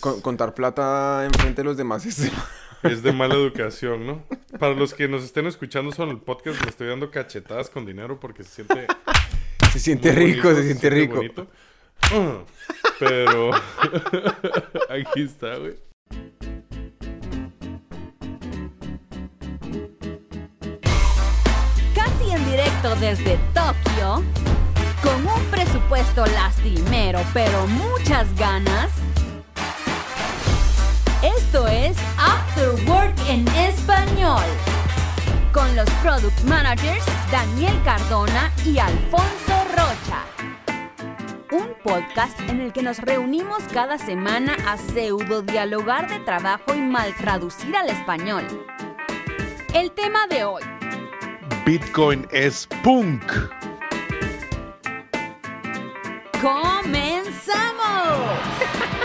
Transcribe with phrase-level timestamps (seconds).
[0.00, 2.30] Con- contar plata enfrente de los demás es...
[2.82, 4.24] Es de mala educación, ¿no?
[4.58, 8.18] Para los que nos estén escuchando solo el podcast, me estoy dando cachetadas con dinero
[8.18, 8.86] porque se siente
[9.70, 11.16] Se siente rico, bonito, se siente rico.
[11.16, 11.46] bonito.
[12.10, 12.38] Ah,
[12.98, 13.50] Pero
[14.88, 15.76] aquí está, güey.
[21.94, 24.22] Casi en directo desde Tokio,
[25.02, 28.90] con un presupuesto lastimero pero muchas ganas.
[31.52, 34.44] Esto es After Work en español,
[35.52, 40.24] con los product managers Daniel Cardona y Alfonso Rocha.
[41.50, 46.78] Un podcast en el que nos reunimos cada semana a pseudo dialogar de trabajo y
[46.78, 48.46] mal traducir al español.
[49.74, 50.62] El tema de hoy,
[51.66, 53.24] Bitcoin es punk.
[56.40, 57.00] ¡Comenzamos!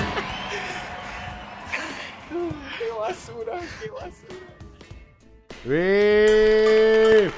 [5.68, 7.30] ¡Eh!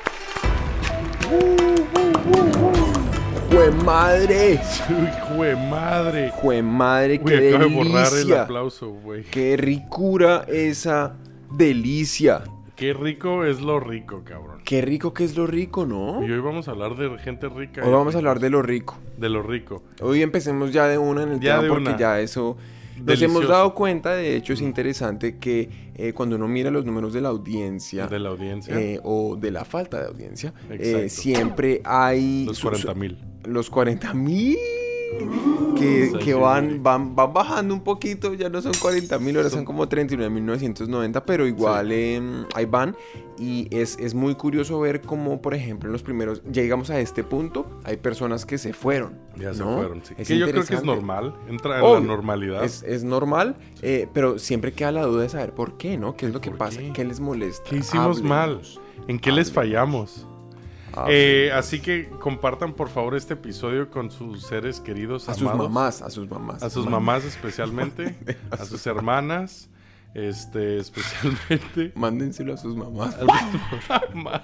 [3.50, 4.60] ¡Jue madre!
[4.90, 6.32] ¡Hijo de madre!
[6.32, 7.20] ¡Jue madre!
[7.22, 8.42] ¡Qué acabo de borrar el delicia!
[8.44, 9.24] aplauso, güey.
[9.24, 11.16] ¡Qué ricura esa
[11.52, 12.44] delicia!
[12.76, 14.62] Qué rico es lo rico, cabrón.
[14.64, 16.24] ¡Qué rico que es lo rico, ¿no?
[16.24, 17.82] Y hoy vamos a hablar de gente rica.
[17.84, 18.98] Hoy vamos a hablar de lo rico.
[19.18, 19.84] De lo rico.
[20.02, 21.98] Hoy empecemos ya de una en el Ya tema de porque una.
[21.98, 22.58] ya eso...
[23.06, 27.14] Nos hemos dado cuenta, de hecho es interesante que eh, cuando uno mira los números
[27.14, 28.80] de la audiencia De la audiencia.
[28.80, 32.46] eh, o de la falta de audiencia, eh, siempre hay...
[32.46, 33.18] los su- 40 mil.
[33.46, 34.58] los 40 mil
[35.76, 36.80] que, Sí, que sí, van, sí.
[36.82, 41.48] van, van bajando un poquito, ya no son 40 mil, ahora son como 39.990, pero
[41.48, 42.96] igual em, ahí van.
[43.40, 47.00] Y es, es muy curioso ver cómo, por ejemplo, en los primeros, ya llegamos a
[47.00, 49.14] este punto, hay personas que se fueron.
[49.36, 49.76] Ya se ¿no?
[49.76, 50.16] fueron, sí.
[50.18, 51.36] Es que yo creo que es normal.
[51.48, 52.64] Entra en la normalidad.
[52.64, 56.16] Es, es normal, eh, pero siempre queda la duda de saber por qué, ¿no?
[56.16, 56.80] ¿Qué es lo que ¿Por pasa?
[56.80, 56.92] qué?
[56.94, 57.70] ¿Qué les molesta?
[57.70, 58.62] ¿Qué hicimos mal?
[59.08, 60.26] ¿En qué les fallamos?
[60.98, 61.14] Háblenos.
[61.14, 66.02] Eh, así que compartan por favor este episodio con sus seres queridos a sus mamás,
[66.02, 66.64] a sus mamás.
[66.64, 68.18] A sus mamás especialmente.
[68.52, 69.70] a sus hermanas.
[70.14, 71.92] Este, especialmente.
[71.96, 73.16] Mándenselo a sus mamás.
[73.16, 74.42] A sus mamás.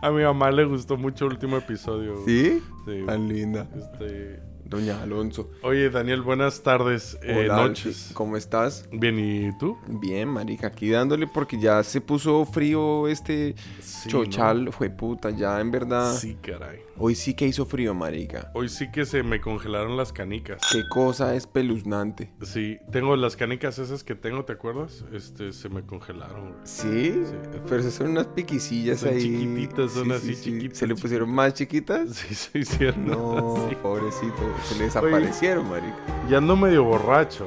[0.00, 2.16] A mi mamá le gustó mucho el último episodio.
[2.26, 2.62] ¿Sí?
[2.86, 3.02] Sí.
[3.06, 3.68] Tan linda.
[3.76, 5.50] Este, Doña Alonso.
[5.62, 8.10] Oye, Daniel, buenas tardes, eh, Hola, noches.
[8.14, 8.88] ¿Cómo estás?
[8.90, 9.76] Bien, ¿y tú?
[9.86, 15.60] Bien, marica, aquí dándole porque ya se puso frío este Sí, chochal, fue puta, ya
[15.60, 16.14] en verdad.
[16.14, 16.80] Sí, caray.
[16.98, 18.50] Hoy sí que hizo frío, marica.
[18.54, 20.60] Hoy sí que se me congelaron las canicas.
[20.70, 22.30] Qué cosa espeluznante.
[22.42, 25.04] Sí, tengo las canicas esas que tengo, ¿te acuerdas?
[25.12, 26.60] Este, se me congelaron, güey.
[26.64, 27.12] ¿Sí?
[27.24, 27.34] Sí.
[27.68, 29.22] Pero son unas piquicillas Son ahí.
[29.22, 32.10] chiquititas, son así chiquitas, ¿Se le pusieron más chiquitas?
[32.14, 33.06] Sí, se hicieron.
[33.06, 33.74] No, así.
[33.76, 35.96] pobrecito, se le desaparecieron, marica.
[36.28, 37.46] Ya ando medio borracho.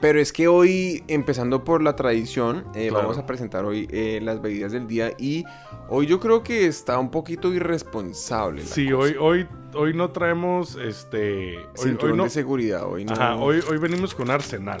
[0.00, 3.04] Pero es que hoy, empezando por la tradición, eh, Claro.
[3.04, 5.44] vamos a presentar hoy eh, las bebidas del día y
[5.88, 8.63] hoy yo creo que está un poquito irresponsable.
[8.64, 8.96] La Sí, cosa.
[9.04, 11.58] hoy, hoy, hoy no traemos este.
[11.58, 12.24] Hoy, Cinturón hoy no.
[12.24, 13.12] de seguridad, hoy no.
[13.12, 14.80] Ajá, hoy, hoy venimos con arsenal.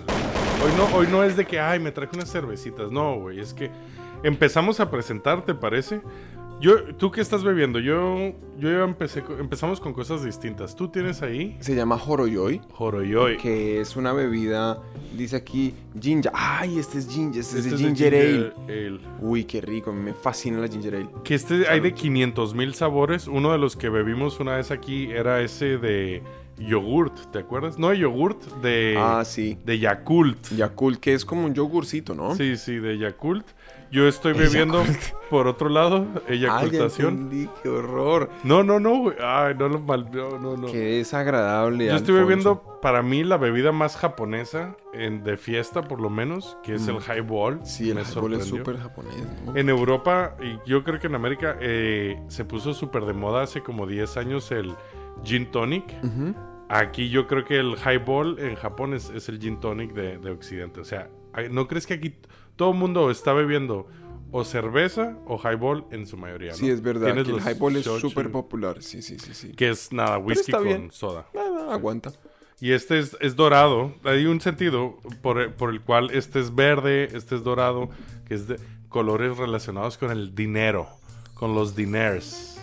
[0.64, 2.90] Hoy no, hoy no es de que, ay, me traje unas cervecitas.
[2.90, 3.70] No, güey, es que
[4.22, 6.00] empezamos a presentar, ¿te parece?
[6.64, 7.78] Yo, ¿tú qué estás bebiendo?
[7.78, 10.74] Yo, yo ya empecé, empezamos con cosas distintas.
[10.74, 11.58] ¿Tú tienes ahí?
[11.60, 13.36] Se llama Joroyoy, Joroyoy.
[13.36, 14.80] que es una bebida,
[15.14, 16.32] dice aquí, ginger.
[16.34, 18.52] Ay, este es ginger, este, Este es de de ginger, ale.
[18.88, 19.00] ale.
[19.20, 21.08] Uy, qué rico, me fascina la ginger ale.
[21.22, 23.28] Que este hay de 500 mil sabores.
[23.28, 26.22] Uno de los que bebimos una vez aquí era ese de
[26.56, 27.78] yogurt, ¿te acuerdas?
[27.78, 29.58] No de yogurt, de, Ah, sí.
[29.66, 30.52] de Yakult.
[30.56, 32.34] Yakult, que es como un yogurcito, ¿no?
[32.36, 33.44] Sí, sí, de Yakult.
[33.94, 34.82] Yo estoy bebiendo,
[35.30, 37.14] por otro lado, Ay, ya eyacultación.
[37.14, 38.28] entendí, qué horror.
[38.42, 39.16] No, no, no, güey.
[39.22, 40.10] Ay, no lo mal.
[40.12, 40.66] No, no, no.
[40.66, 41.86] Qué desagradable.
[41.86, 46.58] Yo estoy bebiendo, para mí, la bebida más japonesa, en, de fiesta por lo menos,
[46.64, 47.60] que es el highball.
[47.60, 47.66] Mm.
[47.66, 49.14] Sí, el Me highball es súper japonés,
[49.46, 49.56] ¿no?
[49.56, 53.62] En Europa, y yo creo que en América, eh, se puso súper de moda hace
[53.62, 54.74] como 10 años el
[55.22, 55.84] gin tonic.
[56.68, 60.30] Aquí yo creo que el highball en Japón es, es el gin tonic de, de
[60.32, 60.80] Occidente.
[60.80, 62.14] O sea, ay, ¿no crees que aquí
[62.56, 63.88] todo el mundo está bebiendo
[64.30, 66.50] o cerveza o highball en su mayoría?
[66.50, 66.56] ¿no?
[66.56, 67.14] Sí, es verdad.
[67.14, 68.82] Que el highball es súper popular.
[68.82, 69.52] Sí, sí, sí, sí.
[69.52, 70.90] Que es nada, whisky con bien.
[70.90, 71.26] soda.
[71.36, 72.12] Ah, aguanta.
[72.60, 73.94] Y este es, es dorado.
[74.04, 77.90] Hay un sentido por, por el cual este es verde, este es dorado,
[78.26, 78.58] que es de
[78.88, 80.88] colores relacionados con el dinero,
[81.34, 82.53] con los diners.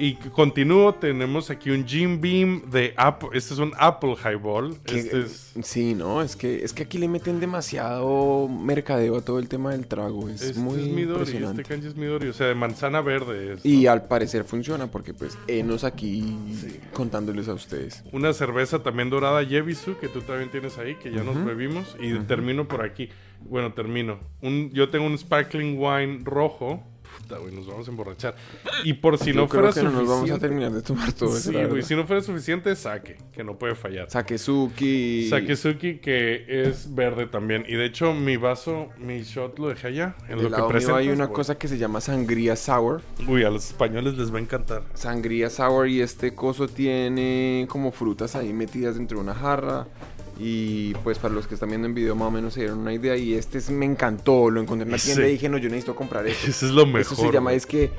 [0.00, 3.30] Y continúo, tenemos aquí un Jim Beam de Apple.
[3.32, 4.76] Este es un Apple Highball.
[4.84, 9.22] Que- Este es, Sí, no, es que, es que aquí le meten demasiado mercadeo a
[9.22, 10.28] todo el tema del trago.
[10.28, 11.62] Es este muy es Midori, impresionante.
[11.62, 13.56] este kanji es Midori, o sea, de manzana verde.
[13.64, 16.36] Y al parecer funciona porque pues enos aquí
[16.92, 18.04] contándoles a ustedes.
[18.12, 21.96] Una cerveza también dorada Yebisu, que tú también tienes ahí, que ya nos bebimos.
[22.00, 23.08] Y termino por aquí.
[23.40, 24.18] Bueno, termino.
[24.42, 26.82] Un, yo tengo un sparkling wine rojo.
[27.28, 28.34] Puta, güey, nos vamos a emborrachar.
[28.84, 29.98] Y por si Yo no creo fuera que no suficiente...
[30.00, 31.52] nos vamos a terminar de tomar todo eso.
[31.52, 34.10] Sí, güey, si no fuera suficiente, saque, que no puede fallar.
[34.10, 35.26] Sakezuki.
[35.28, 37.64] Sakezuki, que es verde también.
[37.68, 40.16] Y de hecho, mi vaso, mi shot lo dejé allá.
[40.28, 40.96] En Del lo que presentas.
[41.00, 41.36] hay una güey.
[41.36, 43.02] cosa que se llama sangría sour.
[43.26, 44.84] Uy, a los españoles les va a encantar.
[44.94, 49.86] Sangría sour y este coso tiene como frutas ahí metidas dentro de una jarra.
[50.38, 52.92] Y pues para los que están viendo en video más o menos se dieron una
[52.92, 53.16] idea.
[53.16, 55.28] Y este es- me encantó, lo encontré en la tienda Sí.
[55.28, 56.46] y dije, no, yo necesito comprar esto.
[56.50, 57.00] Eso es lo mejor.
[57.00, 57.90] Eso se llama es que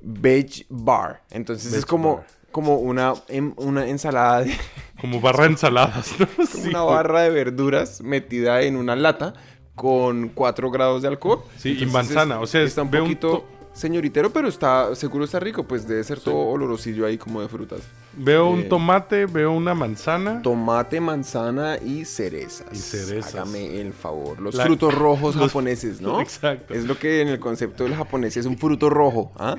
[0.00, 1.22] veg bar.
[1.30, 2.26] Entonces es como, bar.
[2.52, 4.56] como una, em- una ensalada, de,
[5.00, 6.26] Como barra de ensaladas, ¿no?
[6.46, 9.34] Sí, una barra de verduras metida en una lata
[9.76, 11.40] con 4 grados de alcohol.
[11.56, 13.44] Sí, y manzana, es- o sea, es- está un poquito to-
[13.78, 17.80] señoritero, pero está seguro está rico, pues debe ser todo olorosillo ahí como de frutas.
[18.14, 20.42] Veo un tomate, veo una manzana.
[20.42, 22.66] Tomate, manzana y cerezas.
[22.72, 23.34] Y cerezas.
[23.34, 24.40] Hágame el favor.
[24.40, 26.20] Los La- frutos rojos los- japoneses, ¿no?
[26.20, 26.74] Exacto.
[26.74, 29.32] Es lo que en el concepto del japonés es un fruto rojo.
[29.36, 29.54] ¿ah?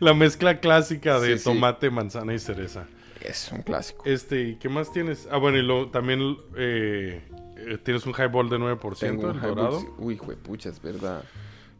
[0.00, 2.86] La mezcla clásica de Sí, tomate, manzana y cereza.
[3.20, 4.02] Es un clásico.
[4.06, 5.28] Este, ¿y qué más tienes?
[5.30, 7.22] Ah, bueno, y lo, también eh,
[7.84, 9.84] tienes un highball de 9%, Tengo un el dorado.
[9.98, 11.22] Uy, juepucha, es verdad.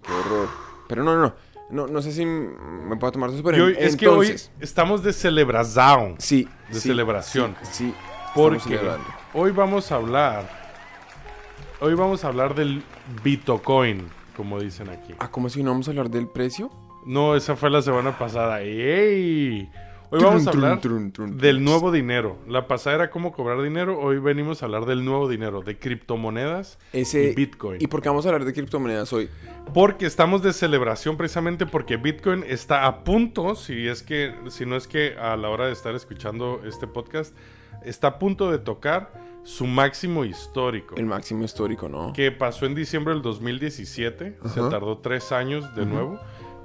[0.02, 0.48] Qué horror.
[0.86, 1.34] Pero no, no, no.
[1.70, 5.12] No, no sé si me puedo tomar eso, pero en- es que hoy estamos de
[5.12, 6.16] celebración.
[6.18, 6.48] Sí.
[6.68, 7.56] de sí, celebración.
[7.62, 7.94] Sí, sí,
[8.34, 8.80] Porque
[9.34, 10.48] hoy vamos a hablar.
[11.80, 12.82] Hoy vamos a hablar del
[13.24, 15.14] Bitcoin, como dicen aquí.
[15.18, 16.70] Ah, ¿cómo si no vamos a hablar del precio?
[17.06, 18.60] No, esa fue la semana pasada.
[18.60, 19.70] ¡Ey!
[20.12, 22.36] Hoy vamos a hablar trun, trun, trun, del nuevo dinero.
[22.48, 24.00] La pasada era cómo cobrar dinero.
[24.00, 27.30] Hoy venimos a hablar del nuevo dinero, de criptomonedas Ese...
[27.30, 27.80] y Bitcoin.
[27.80, 29.28] ¿Y por qué vamos a hablar de criptomonedas hoy?
[29.72, 34.74] Porque estamos de celebración precisamente porque Bitcoin está a punto, si es que, si no
[34.74, 37.36] es que a la hora de estar escuchando este podcast,
[37.84, 39.12] está a punto de tocar
[39.44, 40.96] su máximo histórico.
[40.96, 42.12] El máximo histórico, ¿no?
[42.12, 44.38] Que pasó en diciembre del 2017.
[44.52, 46.18] Se tardó tres años de nuevo.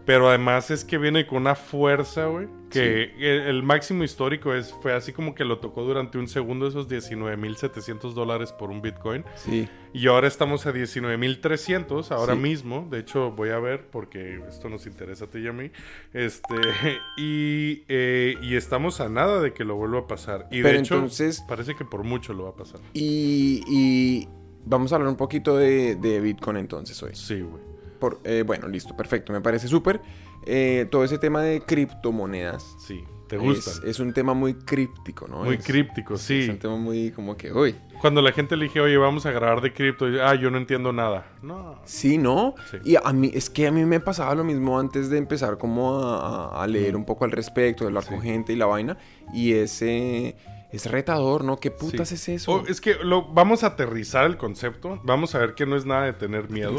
[0.06, 2.48] Pero además es que viene con una fuerza, güey.
[2.70, 6.68] Que el, el máximo histórico es, fue así como que lo tocó durante un segundo
[6.68, 9.24] esos 19.700 dólares por un Bitcoin.
[9.36, 9.68] Sí.
[9.94, 12.40] Y ahora estamos a 19.300, ahora Sí.
[12.40, 12.88] mismo.
[12.92, 15.72] De hecho, voy a ver porque esto nos interesa a ti y a mí.
[16.14, 16.54] Este,
[17.18, 20.48] y, eh, y estamos a nada de que lo vuelva a pasar.
[20.52, 22.80] Y de Pero hecho, entonces- parece que por mucho lo va a pasar.
[22.94, 24.28] Y, y
[24.66, 27.12] vamos a hablar un poquito de, de Bitcoin entonces hoy.
[27.16, 27.64] Sí, güey.
[28.00, 30.02] Por, eh, bueno, listo, perfecto, me parece súper.
[30.46, 33.72] Eh, todo ese tema de criptomonedas Sí, te gusta.
[33.72, 35.44] es, es un tema muy críptico, ¿no?
[35.44, 36.48] Muy Es- críptico, Es sí.
[36.50, 39.62] un tema muy como que, uy, Cuando la gente le dije, oye, vamos a grabar
[39.62, 41.26] de cripto, y, ah, yo no entiendo nada.
[41.42, 41.80] No.
[41.86, 42.54] sí, ¿no?
[42.70, 42.78] Sí.
[42.84, 46.00] Y a mí, es que a mí me pasaba lo mismo antes de empezar como
[46.04, 48.10] a, leer un poco al respecto, de hablar Sí.
[48.10, 48.98] con gente y la vaina.
[49.34, 50.36] Y ese
[50.72, 51.58] es retador, ¿no?
[51.58, 52.16] ¿Qué putas Sí.
[52.16, 52.52] es eso?
[52.52, 55.00] Oh, es que lo, vamos a aterrizar el concepto.
[55.04, 56.76] Vamos a ver que no es nada de tener miedo.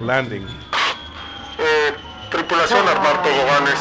[0.00, 0.42] Landing.
[1.58, 1.92] Eh,
[2.30, 3.74] tripulación armar toboganes.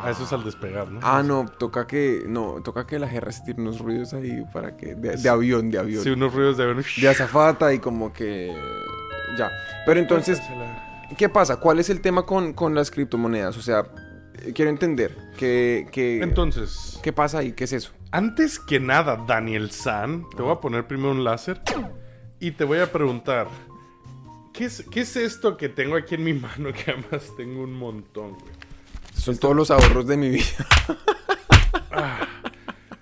[0.00, 1.00] Ah, eso es al despegar, ¿no?
[1.02, 4.76] Ah, no, toca que, no, toca que la jerra se tire unos ruidos ahí para
[4.76, 6.02] que, de, de avión, de avión.
[6.04, 6.84] Sí, unos ruidos de avión.
[7.00, 8.54] de azafata y como que
[9.36, 9.50] ya.
[9.86, 10.40] Pero entonces,
[11.16, 11.56] ¿qué pasa?
[11.56, 13.56] ¿Cuál es el tema con, con las criptomonedas?
[13.56, 13.86] O sea,
[14.34, 17.90] eh, quiero entender qué, qué, Entonces, qué pasa ahí, qué es eso.
[18.12, 21.60] antes que nada, Daniel San, te voy a poner primero un láser
[22.38, 23.48] y te voy a preguntar,
[24.58, 26.72] ¿qué es, qué es esto que tengo aquí en mi mano?
[26.72, 28.52] Que además tengo un montón, güey.
[29.14, 30.66] Son todos los ahorros de mi vida.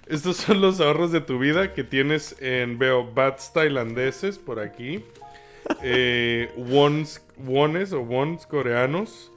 [0.06, 5.02] Estos son los ahorros de tu vida que tienes en, veo, bats tailandeses por aquí.
[5.82, 9.32] Eh, wons, wones o wons coreanos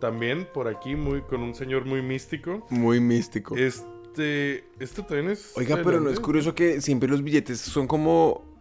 [0.00, 2.66] también por aquí, muy, con un señor muy místico.
[2.70, 3.56] Muy místico.
[3.56, 5.52] Este, esto también es...
[5.54, 8.55] Oiga, pero no es curioso que siempre los billetes son como...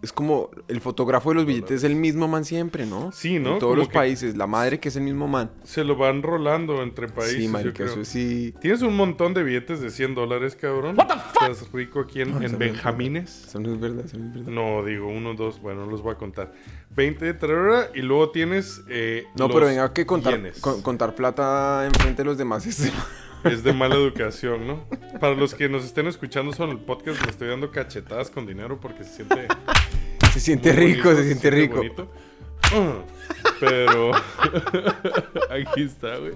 [0.00, 3.10] Es como el fotógrafo de los billetes es el mismo man siempre, ¿no?
[3.10, 3.54] Sí, ¿no?
[3.54, 4.36] En todos Como los países.
[4.36, 5.50] La madre que es el mismo man.
[5.64, 7.36] Se lo van rolando entre países.
[7.36, 7.86] sí, yo marica, creo.
[7.88, 8.54] eso sí.
[8.60, 10.96] Tienes un montón de billetes de 100 dólares, cabrón.
[11.32, 13.46] Estás rico aquí en, No, en Benjamines.
[13.48, 14.52] Eso no es verdad, eso no es verdad.
[14.52, 16.52] No, digo, uno, dos, bueno, no los voy a contar.
[16.94, 18.82] 20, tarara, y luego tienes.
[18.88, 22.92] eh, No, los pero venga, que contar, con- contar plata enfrente de los demás es...
[23.44, 24.84] Es de mala educación, ¿no?
[25.20, 28.46] Para los que nos estén escuchando solo en el podcast, le estoy dando cachetadas con
[28.46, 29.46] dinero porque se siente.
[30.32, 31.76] se siente rico, bonito, se siente rico.
[31.76, 32.10] bonito.
[32.72, 32.98] Ah,
[33.60, 34.12] Pero.
[35.50, 36.34] aquí está, güey.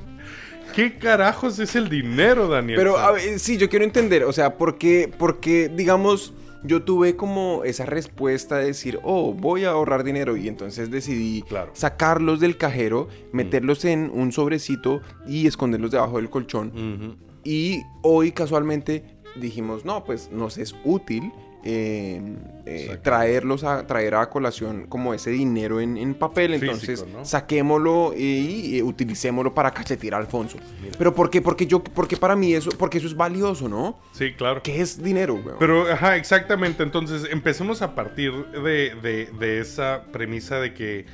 [0.74, 2.78] ¿Qué carajos es el dinero, Daniel?
[2.78, 6.32] Pero, a ver, sí, yo quiero entender, o sea, ¿por qué, porque, digamos,
[6.64, 11.42] yo tuve como esa respuesta de decir, oh, voy a ahorrar dinero y entonces decidí
[11.42, 11.70] Claro.
[11.74, 17.18] sacarlos del cajero, meterlos en un sobrecito y esconderlos debajo del colchón.
[17.44, 19.04] Y hoy casualmente
[19.36, 21.32] dijimos, no, pues nos es útil
[21.64, 22.20] eh,
[22.66, 26.52] eh, traerlos a traer a colación como ese dinero en, en papel.
[26.58, 27.24] Físico, Entonces ¿no?
[27.24, 30.58] saquémoslo y, eh, utilicémoslo para cachetear a Alfonso.
[30.82, 30.94] Mira.
[30.98, 31.40] Pero ¿por qué?
[31.42, 33.98] Porque yo, porque para mí eso, porque eso es valioso, ¿no?
[34.12, 34.62] Sí, claro.
[34.62, 35.56] ¿Qué es dinero, weón?
[35.58, 36.82] Pero, ajá, exactamente.
[36.82, 41.06] Entonces, empecemos a partir de, de- de esa premisa de que.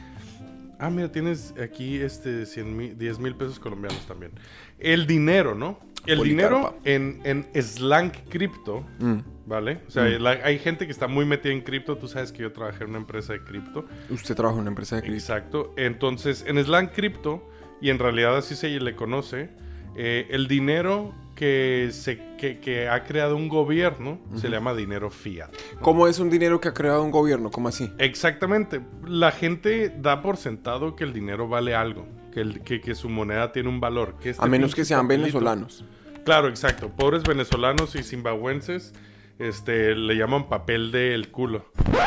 [0.80, 4.30] Ah, mira, tienes aquí este 100 mil, 10 mil pesos colombianos también.
[4.78, 5.80] El dinero, ¿no?
[6.08, 6.56] El Policarpa.
[6.56, 7.20] dinero en,
[7.54, 9.18] en slang cripto, Mm.
[9.46, 9.80] ¿vale?
[9.86, 11.96] O sea, la- hay gente que está muy metida en cripto.
[11.98, 13.84] Tú sabes que yo trabajé en una empresa de cripto.
[14.10, 15.16] Usted trabaja en una empresa de cripto.
[15.18, 15.74] Exacto.
[15.76, 17.48] Entonces, en slang cripto,
[17.80, 19.50] y en realidad así se le conoce,
[19.96, 25.08] eh, el dinero que, se, que, que ha creado un gobierno se le llama dinero
[25.08, 25.50] fiat.
[25.80, 27.50] ¿Cómo es un dinero que ha creado un gobierno?
[27.52, 27.92] ¿Cómo así?
[27.98, 28.80] Exactamente.
[29.06, 33.08] La gente da por sentado que el dinero vale algo, que, el- que, que su
[33.08, 34.16] moneda tiene un valor.
[34.20, 35.84] Que este A menos que sean papelito- venezolanos.
[36.28, 36.90] Claro, exacto.
[36.90, 38.92] Pobres venezolanos y zimbabuenses
[39.38, 41.64] este, le llaman papel del culo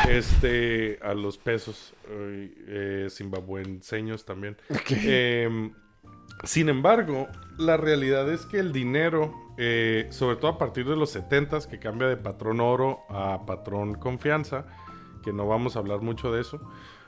[0.08, 1.92] este, a los pesos.
[2.08, 4.56] eh, zimbabuenseños también.
[4.90, 5.72] Em,
[6.44, 7.26] sin embargo,
[7.58, 11.80] la realidad es que el dinero, eh, sobre todo a partir de los 70s, que
[11.80, 14.66] cambia de patrón oro a patrón confianza,
[15.24, 16.60] que no vamos a hablar mucho de eso,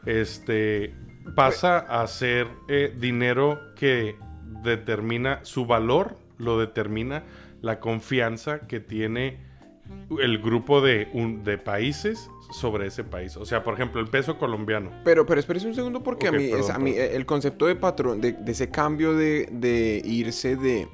[0.04, 0.96] este,
[1.36, 4.18] pasa a ser eh, dinero que
[4.64, 7.24] determina su valor, lo determina
[7.62, 9.38] la confianza que tiene
[10.20, 13.36] el grupo de, un- de países sobre ese país.
[13.36, 14.90] O sea, por ejemplo, el peso colombiano.
[15.04, 18.20] Pero, pero espérese un segundo porque a mí, es- a mí el concepto de patrón,
[18.20, 20.88] de, de ese cambio de, de irse de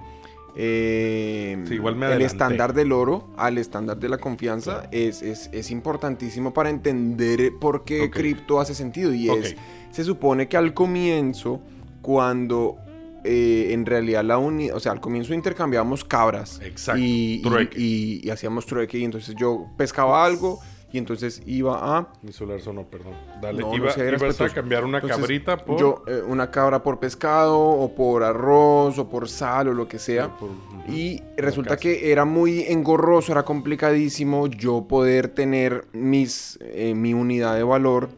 [0.56, 5.48] eh, Sí, igual me el estándar del oro al estándar de la confianza es, es,
[5.52, 9.14] es importantísimo para entender por qué cripto hace sentido.
[9.14, 9.56] Y es,
[9.90, 11.60] se supone que al comienzo,
[12.02, 12.78] cuando
[13.24, 16.60] eh, en realidad la unidad, o sea, al comienzo intercambiábamos cabras.
[16.62, 17.78] Exacto, Y, y- trueque.
[17.80, 20.58] y- y hacíamos trueque y entonces yo pescaba algo
[20.92, 22.08] y entonces iba a...
[22.20, 23.12] Mi celular sonó, perdón.
[23.40, 25.78] Dale, No, no iba, ibas a cambiar una Entonces, cabrita por...
[25.78, 30.00] Yo, eh, una cabra por pescado, o por arroz, o por sal, o lo que
[30.00, 30.36] sea.
[30.36, 30.50] por-.
[30.88, 37.54] Y resulta que era muy engorroso, era complicadísimo yo poder tener mis, eh, mi unidad
[37.54, 38.08] de valor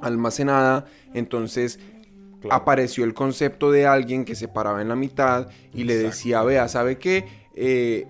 [0.00, 0.86] almacenada.
[1.14, 1.80] Entonces
[2.46, 2.62] Claro.
[2.62, 6.68] apareció el concepto de alguien que se paraba en la mitad y le decía, vea,
[6.68, 7.24] ¿sabe qué?
[7.54, 8.06] Eh,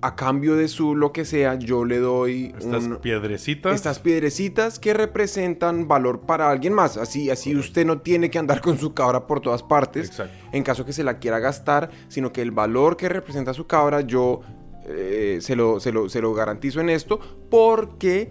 [0.00, 3.74] a cambio de su lo que sea, yo le doy Estas un- piedrecitas.
[3.74, 6.96] estas piedrecitas que representan valor para alguien más.
[6.96, 10.34] Así, así usted no tiene que andar con su cabra por todas partes Exacto.
[10.52, 14.02] en caso que se la quiera gastar, sino que el valor que representa su cabra
[14.02, 14.40] yo
[14.86, 17.18] eh, se, lo, se, lo, se lo garantizo en esto
[17.50, 18.30] porque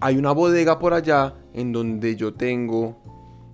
[0.00, 3.02] hay una bodega por allá en donde yo tengo,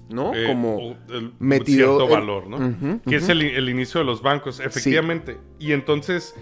[0.09, 0.35] ¿no?
[0.35, 0.97] eh, Como...
[1.11, 3.01] el- metido cierto el- valor, ¿no?
[3.07, 5.39] Que es el, el inicio de los bancos, efectivamente.
[5.59, 6.35] Y entonces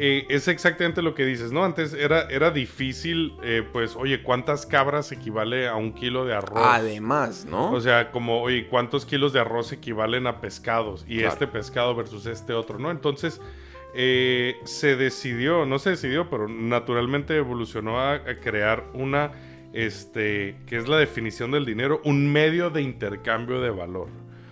[0.00, 1.64] eh, es exactamente lo que dices, ¿no?
[1.64, 6.60] Antes era, era difícil, eh, pues, oye, ¿cuántas cabras equivale a un kilo de arroz?
[6.64, 7.72] Además, ¿no?
[7.72, 11.04] O sea, como, oye, ¿cuántos kilos de arroz equivalen a pescados?
[11.08, 11.32] Y Claro.
[11.32, 12.92] este pescado versus este otro, ¿no?
[12.92, 13.40] Entonces,
[14.64, 19.32] se decidió, no se decidió, pero naturalmente evolucionó a, a crear una,
[19.72, 24.08] este, que es la definición del dinero, un medio de intercambio de valor.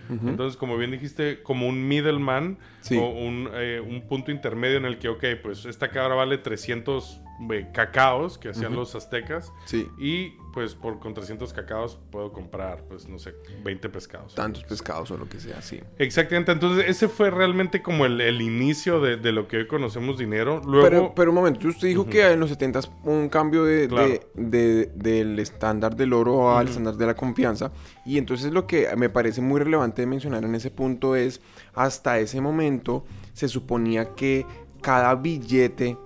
[0.09, 2.95] Entonces, como bien dijiste, como un middleman Sí.
[2.97, 7.19] o un, eh, un punto intermedio en el que, ok, pues esta cabra vale 300
[7.51, 12.81] eh, cacaos que hacían los aztecas sí, y pues por con 300 cacaos puedo comprar,
[12.89, 14.33] pues no sé, 20 pescados.
[14.33, 15.79] tantos pescados o lo que sea, sí.
[15.99, 20.17] Exactamente, entonces ese fue realmente como el, el inicio de, de lo que hoy conocemos
[20.17, 20.59] dinero.
[20.65, 24.07] Luego, Pero, pero un momento, usted dijo que en los 70 un cambio de, Claro.
[24.07, 27.71] de- de- del estándar del oro al estándar de la confianza.
[28.03, 31.39] Y entonces lo que me parece muy relevante de mencionar en ese punto es,
[31.75, 34.43] hasta ese momento se suponía que
[34.81, 35.99] cada billete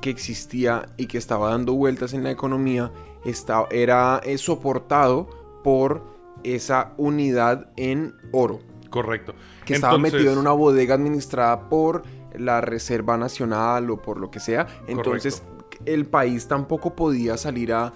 [0.00, 2.90] que existía y que estaba dando vueltas en la economía
[3.24, 5.28] esta- era eh, soportado
[5.62, 6.02] por
[6.44, 8.60] esa unidad en oro
[8.90, 9.34] correcto.
[9.64, 12.02] que estaba metido en una bodega administrada por
[12.34, 14.66] la Reserva Nacional o por lo que sea.
[14.88, 15.42] Entonces,
[15.84, 17.92] el país tampoco podía salir a.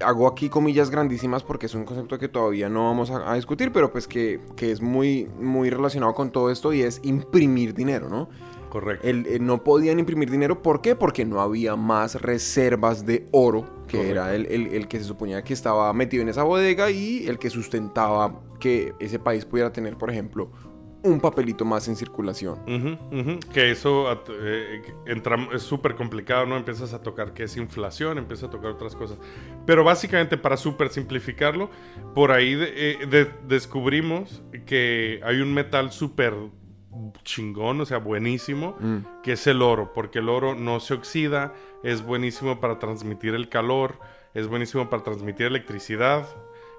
[0.00, 3.70] Hago aquí comillas grandísimas porque es un concepto que todavía no vamos a, a discutir,
[3.72, 8.08] pero pues que, que es muy, muy relacionado con todo esto y es imprimir dinero,
[8.08, 8.28] ¿no?
[8.74, 9.06] Correcto.
[9.06, 10.96] El- el no podían imprimir dinero, ¿por qué?
[10.96, 14.10] Porque no había más reservas de oro, que Correcto.
[14.10, 17.38] era el, el- el que se suponía que estaba metido en esa bodega y el
[17.38, 20.50] que sustentaba que ese país pudiera tener, por ejemplo,
[21.04, 22.58] un papelito más en circulación.
[23.52, 24.06] Que eso
[24.40, 26.56] eh, entra- es súper complicado, ¿no?
[26.56, 29.18] Empiezas a tocar que es inflación, empiezas a tocar otras cosas.
[29.66, 31.70] Pero básicamente, para súper simplificarlo,
[32.14, 36.32] por ahí de- eh, de- descubrimos que hay un metal súper
[37.22, 38.76] chingón, o sea, buenísimo,
[39.22, 43.48] que es el oro, porque el oro no se oxida, es buenísimo para transmitir el
[43.48, 43.98] calor,
[44.34, 46.26] es buenísimo para transmitir electricidad,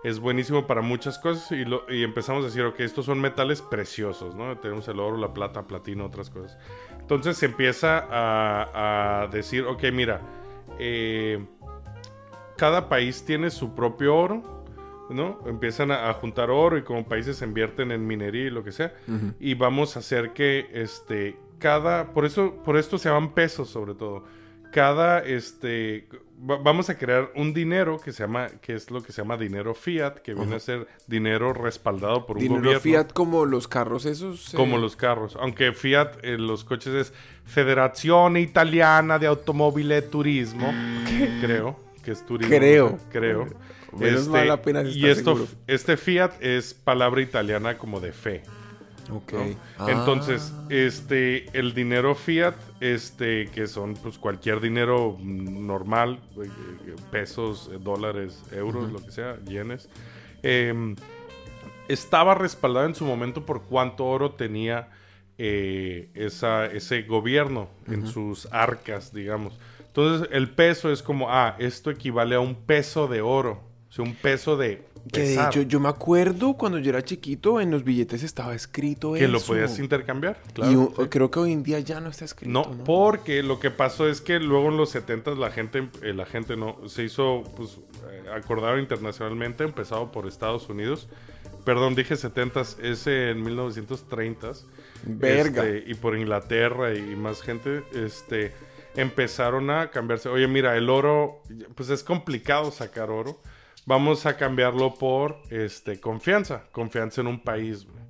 [0.04, 3.62] es buenísimo para muchas cosas y, lo- y empezamos a decir, ok, estos son metales
[3.62, 4.58] preciosos, ¿no?
[4.60, 6.58] Tenemos el oro, la plata, platino, otras cosas.
[7.00, 10.22] Entonces se empieza a, a decir, ok, mira,
[10.80, 11.44] eh,
[12.58, 14.65] cada país tiene su propio oro,
[15.10, 15.40] ¿no?
[15.46, 18.72] Empiezan a, a juntar oro y como países se invierten en minería y lo que
[18.72, 18.94] sea.
[19.40, 23.94] Y vamos a hacer que, este, cada, por eso, por esto se llaman pesos sobre
[23.94, 24.24] todo.
[24.72, 29.14] Cada, este, va- vamos a crear un dinero que se llama, que es lo que
[29.14, 32.82] se llama dinero fiat, que viene a ser dinero respaldado por un Dinero gobierno.
[32.82, 34.54] fiat como los carros esos.
[34.54, 35.38] eh, Como los carros.
[35.40, 37.14] Aunque Fiat, eh, los coches es
[37.46, 40.74] Federazione Italiana de Automobile Turismo.
[41.40, 42.54] Creo que es turismo.
[42.54, 42.98] Creo.
[43.12, 43.48] creo.
[43.98, 45.52] Menos mal apenas y esto, seguro.
[45.68, 48.44] este Fiat es palabra italiana como de fe.
[49.12, 49.34] Ok.
[49.34, 49.56] ¿no?
[49.78, 49.88] Ah.
[49.90, 56.48] Entonces, este, el dinero fiat, este, que son pues cualquier dinero normal, eh,
[56.88, 59.90] eh, pesos, eh, dólares, euros, lo que sea, yenes,
[60.42, 60.96] em,
[61.88, 64.90] estaba respaldado en su momento por cuánto oro tenía
[65.38, 69.60] eh, esa, ese gobierno en sus arcas, digamos.
[69.88, 73.62] Entonces, el peso es como, ah, esto equivale a un peso de oro,
[73.96, 74.84] sea, un peso de...
[75.12, 79.14] Que de hecho, yo me acuerdo cuando yo era chiquito, en los billetes estaba escrito
[79.14, 79.32] que eso.
[79.32, 80.42] lo podías intercambiar.
[80.48, 81.04] y Claro, sí.
[81.10, 82.52] creo que hoy en día ya no está escrito.
[82.52, 86.14] No, No, porque lo que pasó es que luego en los 70 la gente, eh,
[86.14, 87.78] la gente no, se hizo pues,
[88.10, 91.08] eh, acordado internacionalmente, empezado por Estados Unidos.
[91.66, 94.54] Perdón, dije 70 es en 1930
[95.06, 95.66] Verga.
[95.66, 98.54] Este, y por Inglaterra y más gente, este,
[98.96, 100.30] empezaron a cambiarse.
[100.30, 101.42] Oye, mira, el oro,
[101.76, 103.42] pues es complicado sacar oro.
[103.86, 107.86] Vamos a cambiarlo por este, confianza, confianza en un país.
[107.86, 108.04] güey.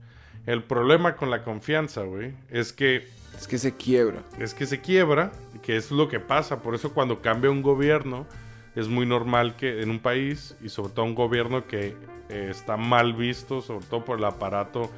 [0.45, 4.23] El problema con la confianza, güey, es que Es que se quiebra.
[4.39, 6.61] es que se quiebra, que es lo que pasa.
[6.61, 8.25] Por eso cuando cambia un gobierno,
[8.75, 11.95] es muy normal que en un país, y sobre todo un gobierno que
[12.29, 14.89] eh, está mal visto, sobre todo por el aparato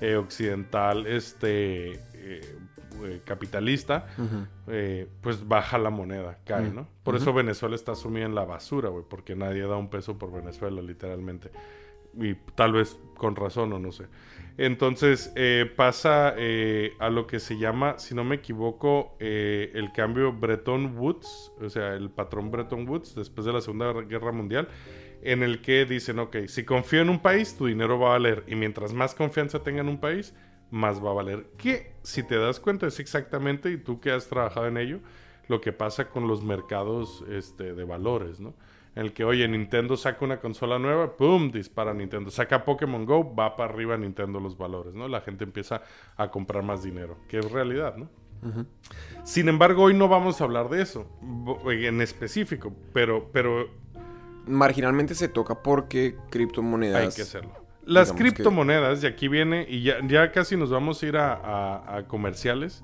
[0.00, 2.58] eh, occidental este, eh,
[3.04, 4.06] eh, capitalista,
[4.66, 6.88] eh, pues baja la moneda, cae, ¿no?
[7.02, 10.32] Por eso Venezuela está sumida en la basura, güey, porque nadie da un peso por
[10.32, 11.50] Venezuela, literalmente.
[12.14, 14.06] Y tal vez con razón o no sé.
[14.58, 16.34] Entonces eh, pasa
[16.98, 21.94] a lo que se llama, si no me equivoco, el cambio Bretton Woods, o sea,
[21.94, 24.68] el patrón Bretton Woods después de la Segunda Guerra Mundial,
[25.22, 28.44] en el que dicen, ok, si confío en un país, tu dinero va a valer,
[28.46, 30.34] y mientras más confianza tenga en un país,
[30.70, 31.46] más va a valer.
[31.56, 35.00] Que si te das cuenta es exactamente, y tú que has trabajado en ello,
[35.48, 38.54] lo que pasa con los mercados este, de valores, ¿no?
[38.94, 41.50] En el que, oye, Nintendo saca una consola nueva, ¡pum!
[41.52, 42.30] Dispara Nintendo.
[42.30, 45.06] Saca Pokémon Go, va para arriba Nintendo los valores, ¿no?
[45.06, 45.82] La gente empieza
[46.16, 48.08] a comprar más dinero, que es realidad, ¿no?
[49.24, 51.08] Sin embargo, hoy no vamos a hablar de eso
[51.66, 53.68] en específico, pero, pero
[54.46, 57.02] Marginalmente se toca porque criptomonedas.
[57.02, 57.65] hay que hacerlo.
[57.86, 61.32] Las que- criptomonedas, y aquí viene, y ya, ya casi nos vamos a ir a,
[61.34, 62.82] a- a comerciales,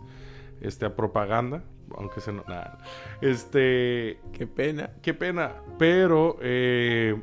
[0.61, 1.65] este, a propaganda,
[1.97, 2.79] aunque se no, nada.
[3.21, 4.91] Este, Qué pena.
[5.03, 7.21] qué pena, pero eh,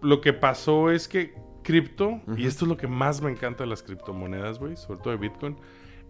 [0.00, 3.68] lo que pasó es que cripto, y esto es lo que más me encanta de
[3.70, 5.56] las criptomonedas, güey, sobre todo de Bitcoin,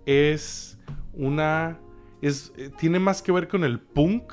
[0.06, 0.78] es
[1.12, 1.78] una,
[2.22, 4.32] es, eh, tiene más que ver con el punk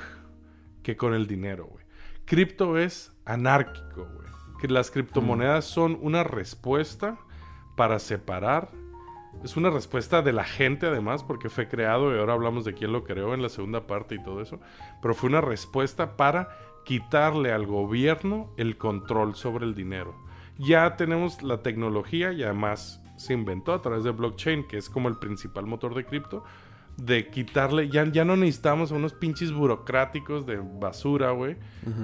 [0.84, 1.84] que con el dinero, güey.
[2.26, 4.25] Cripto es anárquico, güey.
[4.65, 7.19] Que las criptomonedas son una respuesta
[7.75, 8.71] para separar.
[9.43, 12.91] Es una respuesta de la gente además, porque fue creado y ahora hablamos de quién
[12.91, 14.60] lo creó en la segunda parte y todo eso.
[15.04, 16.49] Pero fue una respuesta para
[16.84, 20.15] quitarle al gobierno el control sobre el dinero.
[20.58, 25.10] Ya tenemos la tecnología y además se inventó a través de blockchain, que es como
[25.10, 26.43] el principal motor de cripto,
[26.97, 31.58] de quitarle, ya, ya no necesitamos a unos pinches burocráticos de basura, güey,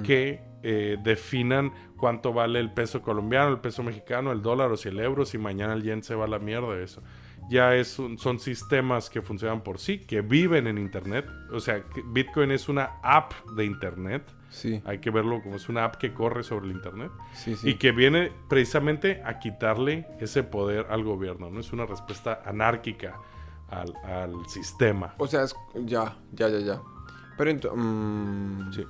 [0.04, 4.88] que eh, definan cuánto vale el peso colombiano, el peso mexicano, el dólar o si
[4.88, 7.02] el euro, si mañana el yen se va a la mierda, eso.
[7.50, 11.26] Ya es un- son sistemas que funcionan por sí, que viven en Internet.
[11.52, 14.22] O sea, Bitcoin es una app de Internet.
[14.48, 17.10] Sí, Hay que verlo como es una app que corre sobre el Internet.
[17.34, 17.70] sí, sí.
[17.70, 21.50] Y que viene precisamente a quitarle ese poder al gobierno.
[21.50, 23.16] No es una respuesta anárquica
[23.70, 25.14] al, al sistema.
[25.18, 26.80] O sea, es- ya, ya, ya, ya.
[27.38, 28.76] Pero entonces.
[28.76, 28.84] Sí.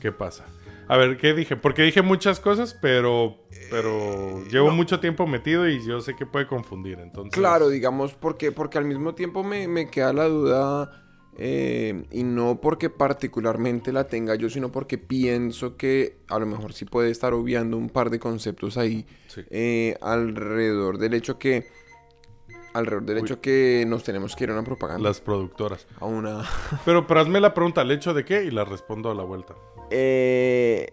[0.00, 0.44] ¿Qué pasa?
[0.88, 1.56] A ver, ¿qué dije?
[1.56, 4.76] Porque dije muchas cosas, pero, pero llevo no.
[4.76, 7.00] mucho tiempo metido y yo sé que puede confundir.
[7.00, 11.02] Entonces, Claro, digamos, porque, porque al mismo tiempo me, me queda la duda,
[11.38, 16.72] eh, y no porque particularmente la tenga yo, sino porque pienso que a lo mejor
[16.72, 19.42] sí puede estar obviando un par de conceptos ahí Sí.
[19.50, 21.66] eh, alrededor del hecho que
[22.78, 23.22] alrededor del Uy.
[23.22, 25.86] hecho que nos tenemos que ir a una propaganda, las productoras.
[26.00, 26.42] a una...
[26.84, 28.44] Pero, pero hazme la pregunta, ¿el hecho de qué?
[28.44, 29.54] Y la respondo a la vuelta.
[29.90, 30.92] Eh,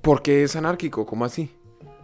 [0.00, 1.04] ¿Por qué es anárquico?
[1.06, 1.50] ¿Cómo así?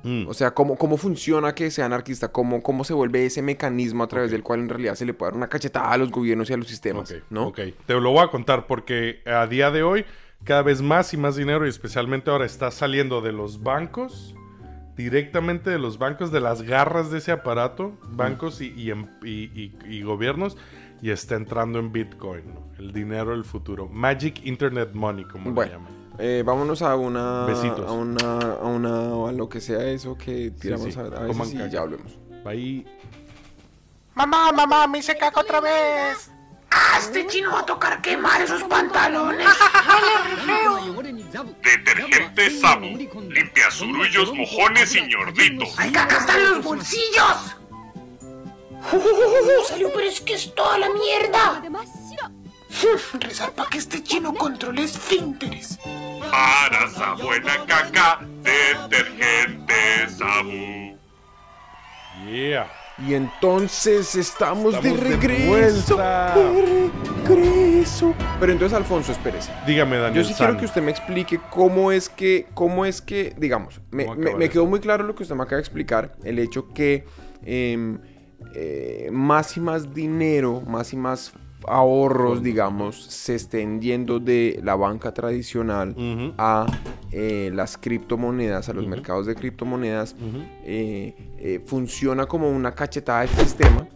[0.05, 0.29] Mm.
[0.29, 2.29] O sea, ¿cómo, cómo funciona que sea anarquista?
[2.29, 4.33] ¿Cómo, ¿Cómo se vuelve ese mecanismo a través Ok.
[4.33, 6.57] del cual en realidad se le puede dar una cachetada a los gobiernos y a
[6.57, 7.11] los sistemas?
[7.11, 7.49] Ok, ¿no?
[7.49, 7.61] ok.
[7.87, 10.05] Te lo voy a contar porque a día de hoy
[10.45, 14.37] cada vez más y más dinero y especialmente ahora está saliendo de los bancos,
[14.99, 19.45] directamente de los bancos, de las garras de ese aparato, bancos y, y em- y-
[19.55, 20.57] y- y gobiernos,
[21.01, 22.69] y está entrando en Bitcoin, ¿no?
[22.79, 23.87] el dinero del futuro.
[23.89, 25.71] Magic Internet Money, como Bueno.
[25.73, 25.93] le llaman.
[26.19, 27.87] Eh, vámonos a una, Besitos.
[27.89, 30.99] a una, a una, a lo que sea eso que tiramos sí.
[30.99, 32.19] a, a veces y ya volvemos.
[32.45, 32.85] Ahí
[34.15, 36.33] Mamá, mamá, me hice caca otra vez.
[36.81, 39.49] ¡Ah, este chino va a tocar quemar esos pantalones!
[41.62, 42.97] Detergente Sabu.
[43.31, 45.77] Limpia zurullos, mojones y ñorditos.
[45.77, 47.57] ¡Hay caca hasta en los bolsillos!
[48.93, 51.62] ¡Uh, salió, pero es que es toda la mierda.
[53.14, 55.81] Rezar para que este chino controle esfínteres.
[56.31, 60.97] Para esa buena caca, detergente Sabu.
[62.25, 62.78] Yeah.
[63.07, 65.97] Y entonces estamos, de Estamos de regreso.
[65.97, 66.89] de
[67.29, 68.15] regreso.
[68.41, 69.53] Pero entonces, Alfonso, espérese.
[69.67, 70.25] Dígame, Yo Daniel.
[70.25, 70.47] sí San.
[70.49, 74.49] quiero que usted me explique cómo es que, cómo es que, digamos, me, ¿Cómo me-
[74.49, 77.05] quedó muy claro lo que usted me acaba de explicar, el hecho que
[77.45, 78.01] em,
[78.55, 81.33] eh, más y más dinero, más y más
[81.66, 85.94] ahorros, digamos, se estén yendo de la banca tradicional
[86.38, 86.66] a
[87.11, 90.14] eh, las criptomonedas, a los mercados de criptomonedas,
[90.64, 93.87] eh, eh, funciona como una cachetada del sistema.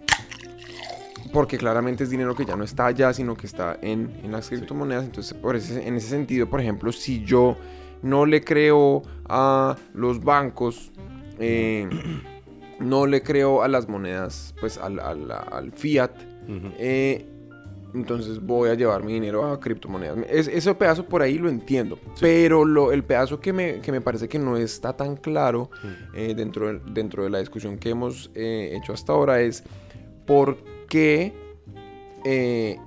[1.32, 4.48] Porque claramente es dinero que ya no está allá, sino que está en, en las
[4.50, 5.04] criptomonedas.
[5.04, 7.56] Entonces, por ese- en ese sentido, por ejemplo, si yo
[8.02, 10.90] no le creo a los bancos,
[12.80, 16.10] no le creo a las monedas, pues al, al- al fiat,
[16.78, 17.26] eh,
[17.94, 20.18] entonces voy a llevar mi dinero a criptomonedas.
[20.30, 21.98] Es- ese pedazo por ahí lo entiendo.
[22.20, 25.70] Pero lo, el pedazo que me, que me parece que no está tan claro
[26.14, 29.62] eh, dentro, de, dentro de la discusión que hemos eh, hecho hasta ahora es
[30.26, 30.56] por
[30.88, 31.32] qué...
[32.24, 32.78] eh,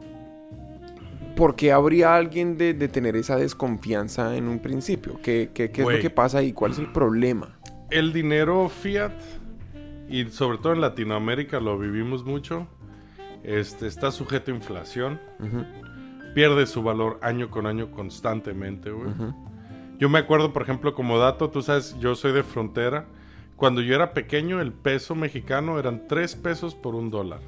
[1.35, 5.19] ¿Por qué habría alguien de, de tener esa desconfianza en un principio?
[5.21, 6.53] ¿Qué, qué- qué es lo que pasa ahí?
[6.53, 7.59] ¿Cuál es el problema?
[7.91, 9.11] el dinero fiat
[10.09, 12.67] y sobre todo en Latinoamérica lo vivimos mucho
[13.45, 15.19] este está sujeto a inflación
[16.33, 19.09] pierde su valor año con año constantemente güey.
[19.99, 23.05] Yo me acuerdo por ejemplo como dato tú sabes yo soy de frontera.
[23.55, 27.39] Cuando yo era pequeño el peso mexicano eran 3 pesos por un dólar.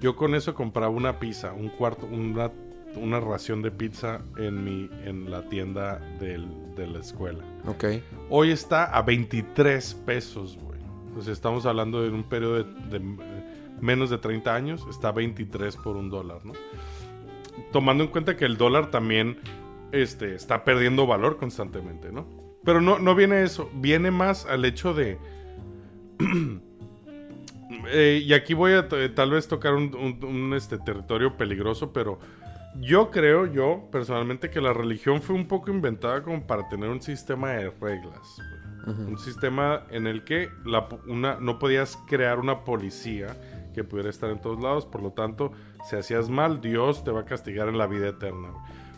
[0.00, 2.50] Yo con eso compraba una pizza un cuarto una,
[2.96, 7.42] una ración de pizza en mi en la tienda del- de la escuela.
[7.66, 7.84] Ok.
[8.28, 10.76] Hoy está a 23 pesos, güey.
[11.22, 12.64] Sea, estamos hablando de un periodo de,
[12.98, 13.35] de,
[13.80, 16.52] menos de 30 años, está a 23 por un dólar, ¿no?
[17.72, 19.38] Tomando en cuenta que el dólar también
[19.92, 22.26] este, está perdiendo valor constantemente, ¿no?
[22.64, 25.18] Pero no, no viene eso, viene más al hecho de...
[27.88, 32.18] Eh, y aquí voy a tal vez tocar un, un- un, este, territorio peligroso, pero
[32.80, 37.02] yo creo, yo personalmente, que la religión fue un poco inventada como para tener un
[37.02, 38.38] sistema de reglas.
[38.86, 43.36] Un sistema en el que la una, no podías crear una policía
[43.76, 44.86] que pudiera estar en todos lados.
[44.86, 45.52] Por lo tanto,
[45.88, 48.48] si hacías mal, Dios te va a castigar en la vida eterna.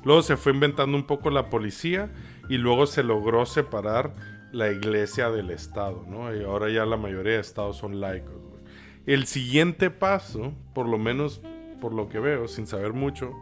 [0.05, 2.11] Luego se fue inventando un poco la policía
[2.49, 4.15] y luego se logró separar
[4.53, 6.05] la iglesia del Estado.
[6.09, 6.35] ¿no?
[6.35, 8.37] Y ahora ya la mayoría de estados son laicos.
[9.05, 11.43] El siguiente paso, por lo menos
[11.81, 13.33] por lo que veo, sin saber mucho,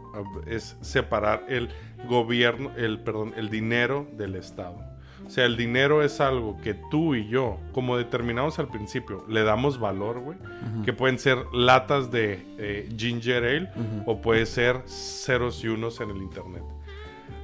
[0.47, 1.69] es separar el
[2.07, 4.96] gobierno, el perdón, el dinero del Estado.
[5.27, 9.43] O sea, el dinero es algo que tú y yo, como determinamos al principio, le
[9.43, 10.37] damos valor, güey.
[10.85, 13.69] Que pueden ser latas de eh, ginger ale
[14.05, 16.63] o puede ser ceros y unos en el internet.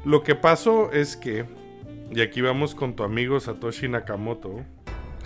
[0.06, 1.46] Lo que pasó es que,
[2.12, 4.62] y aquí vamos con tu amigo Satoshi Nakamoto,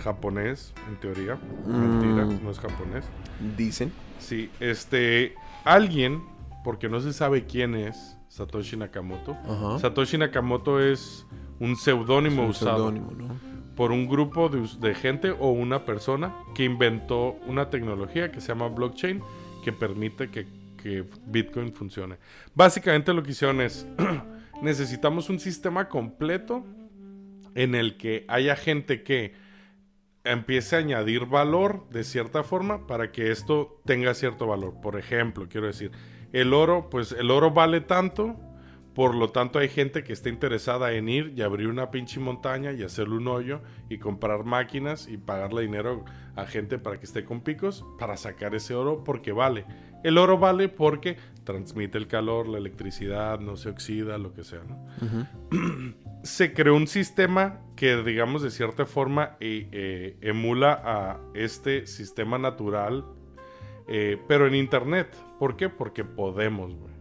[0.04, 1.38] japonés, en teoría.
[1.66, 2.44] Mentira, Mm.
[2.44, 3.06] no es japonés.
[3.58, 3.92] Dicen.
[4.20, 6.24] Sí, este, alguien,
[6.64, 9.36] porque no se sabe quién es Satoshi Nakamoto.
[9.80, 11.26] Satoshi Nakamoto es
[11.60, 12.94] un seudónimo Un usado
[13.76, 18.70] por un grupo de gente o una persona que inventó una tecnología que se llama
[18.70, 19.22] blockchain
[19.64, 20.48] que permite que,
[20.82, 22.18] que Bitcoin funcione.
[22.56, 23.88] Básicamente lo que hicieron es,
[24.62, 26.66] necesitamos un sistema completo
[27.54, 29.34] en el que haya gente que
[30.24, 34.82] empiece a añadir valor de cierta forma para que esto tenga cierto valor.
[34.82, 35.92] Por ejemplo, quiero decir,
[36.34, 38.36] el oro, pues el oro vale tanto,
[38.98, 42.72] por lo tanto hay gente que está interesada en ir y abrir una pinche montaña
[42.72, 46.04] y hacerle un hoyo y comprar máquinas y pagarle dinero
[46.36, 49.66] a gente para que esté con picos para sacar ese oro porque vale.
[50.04, 54.64] El oro vale porque transmite el calor, la electricidad, no se oxida, lo que sea.
[54.68, 54.88] ¿no?
[56.24, 62.40] se creó un sistema que, digamos, de cierta forma eh, eh, emula a este sistema
[62.40, 63.06] natural,
[63.88, 65.16] eh, pero en Internet.
[65.38, 65.70] ¿Por qué?
[65.70, 66.97] Porque podemos, güey.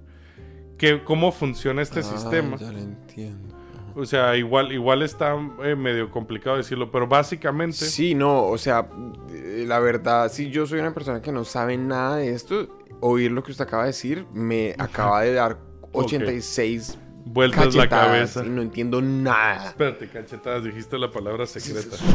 [0.78, 2.56] ¿Qué- ¿Cómo funciona este Ah, sistema?
[2.56, 3.54] Ya lo entiendo.
[3.94, 5.34] O sea, igual, igual está
[5.64, 7.76] eh, medio complicado decirlo, pero básicamente...
[7.78, 8.86] Sí, no, o sea,
[9.32, 12.68] eh, la verdad, si yo soy una persona que no sabe nada de esto,
[13.00, 15.58] oír lo que usted acaba de decir me acaba de dar
[15.92, 18.44] 86 Vueltas la cabeza.
[18.46, 19.66] y no entiendo nada.
[19.70, 21.96] Espérate, cachetadas, dijiste la palabra secreta.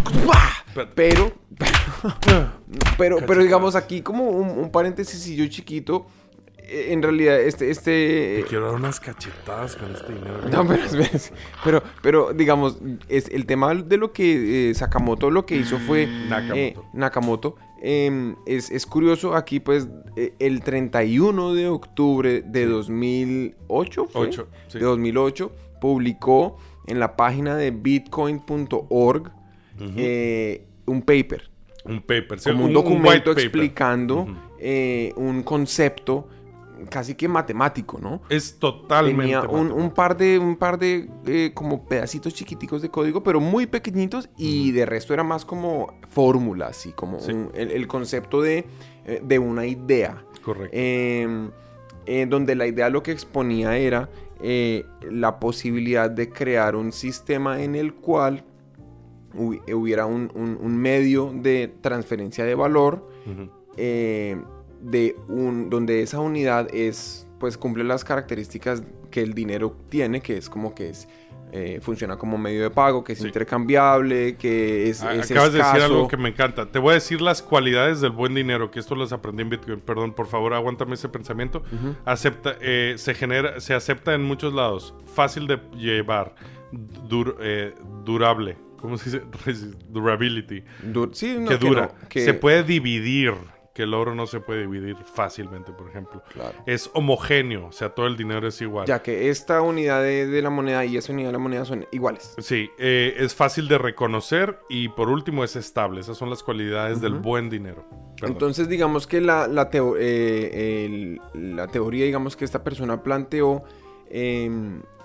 [0.74, 1.34] Pero, pero,
[2.98, 6.21] pero, pero digamos aquí como un, un paréntesis chiquito, eh,
[6.72, 10.40] en realidad este, Te este, quiero dar unas cachetadas con este dinero.
[10.52, 10.84] No, pero,
[11.64, 12.78] pero, pero digamos,
[13.10, 16.56] es el tema de lo que eh, Sakamoto lo que hizo fue Nakamoto.
[16.56, 17.56] eh, Nakamoto.
[17.82, 24.22] em, es, es curioso aquí, pues, eh, el 31 de octubre de 2008, ¿fue?
[24.28, 24.80] Ocho, sí.
[24.80, 26.58] de 2008, publicó
[26.88, 29.32] en la página de bitcoin.org
[29.98, 31.50] eh, un paper,
[31.86, 32.40] Un paper.
[32.40, 34.36] sí, como un, white documento explicando Ujú.
[34.60, 36.28] eh, un concepto
[36.90, 38.22] casi que matemático, ¿no?
[38.30, 39.22] Es totalmente.
[39.24, 43.68] Tenía un, par de, un par de eh, como pedacitos chiquiticos de código, pero muy
[43.68, 47.32] pequeñitos y de resto era más como fórmulas y como Sí.
[47.32, 48.66] un- el, el concepto de,
[49.06, 50.24] eh, de una idea.
[50.44, 50.70] Correcto.
[50.74, 51.50] Eh,
[52.06, 54.10] eh, donde la idea lo que exponía era
[55.12, 58.44] la posibilidad de crear un sistema en el cual
[59.36, 60.32] hubi- hubiera un,
[60.78, 63.08] medio de transferencia de valor
[63.78, 64.36] eh,
[64.82, 70.38] de un donde esa unidad es pues cumple las características que el dinero tiene que
[70.38, 71.08] es como que es
[71.54, 73.28] eh, funciona como medio de pago que es Sí.
[73.28, 76.72] intercambiable que es, es Acabas de decir algo que me encanta.
[76.72, 79.82] Te voy a decir las cualidades del buen dinero, que esto las aprendí en Bitcoin.
[79.82, 81.62] Perdón, por favor, aguántame ese pensamiento.
[82.06, 84.94] Acepta, eh, se genera, se acepta en muchos lados.
[85.14, 86.36] Fácil de llevar,
[86.72, 88.58] dur- eh, durable.
[88.78, 89.22] ¿Cómo se dice?
[89.90, 90.64] Durability.
[90.84, 91.92] Du- sí, no, que dura.
[92.02, 93.34] no, que- Se puede dividir.
[93.74, 96.22] Que el oro no se puede dividir fácilmente, por ejemplo.
[96.34, 96.58] Claro.
[96.66, 98.86] Es homogéneo, o sea, todo el dinero es igual.
[98.86, 101.86] ya que esta unidad de, de la moneda y esa unidad de la moneda son
[101.92, 106.02] iguales Sí, eh, es fácil de reconocer y por último es estable.
[106.02, 107.86] Esas son las cualidades del buen dinero.
[108.20, 108.34] Perdón.
[108.34, 113.64] Entonces, digamos que la, la, teo- eh, el- la teoría, digamos que esta persona planteó,
[114.10, 114.50] eh,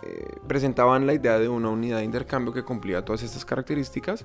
[0.02, 4.24] eh, presentaban la idea de una unidad de intercambio que cumplía todas estas características,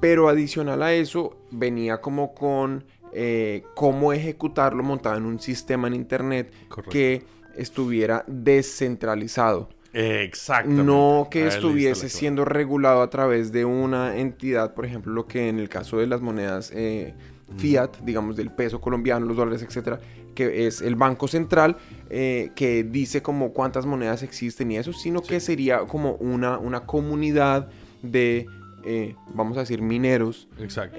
[0.00, 5.94] pero adicional a eso venía como con eh, cómo ejecutarlo montado en un sistema en
[5.94, 6.90] internet Correcto.
[6.90, 7.22] que
[7.56, 9.68] estuviera descentralizado.
[9.92, 10.84] Exactamente.
[10.84, 15.58] No que estuviese siendo regulado a través de una entidad, por ejemplo, lo que en
[15.58, 17.14] el caso de las monedas eh,
[17.58, 20.00] fiat, digamos del peso colombiano, los dólares, etcétera,
[20.34, 21.76] que es el Banco Central,
[22.08, 26.86] eh, que dice como cuántas monedas existen y eso, sino que sería como una, una
[26.86, 27.68] comunidad
[28.02, 28.46] de,
[28.84, 30.96] eh, vamos a decir, mineros, Exacto.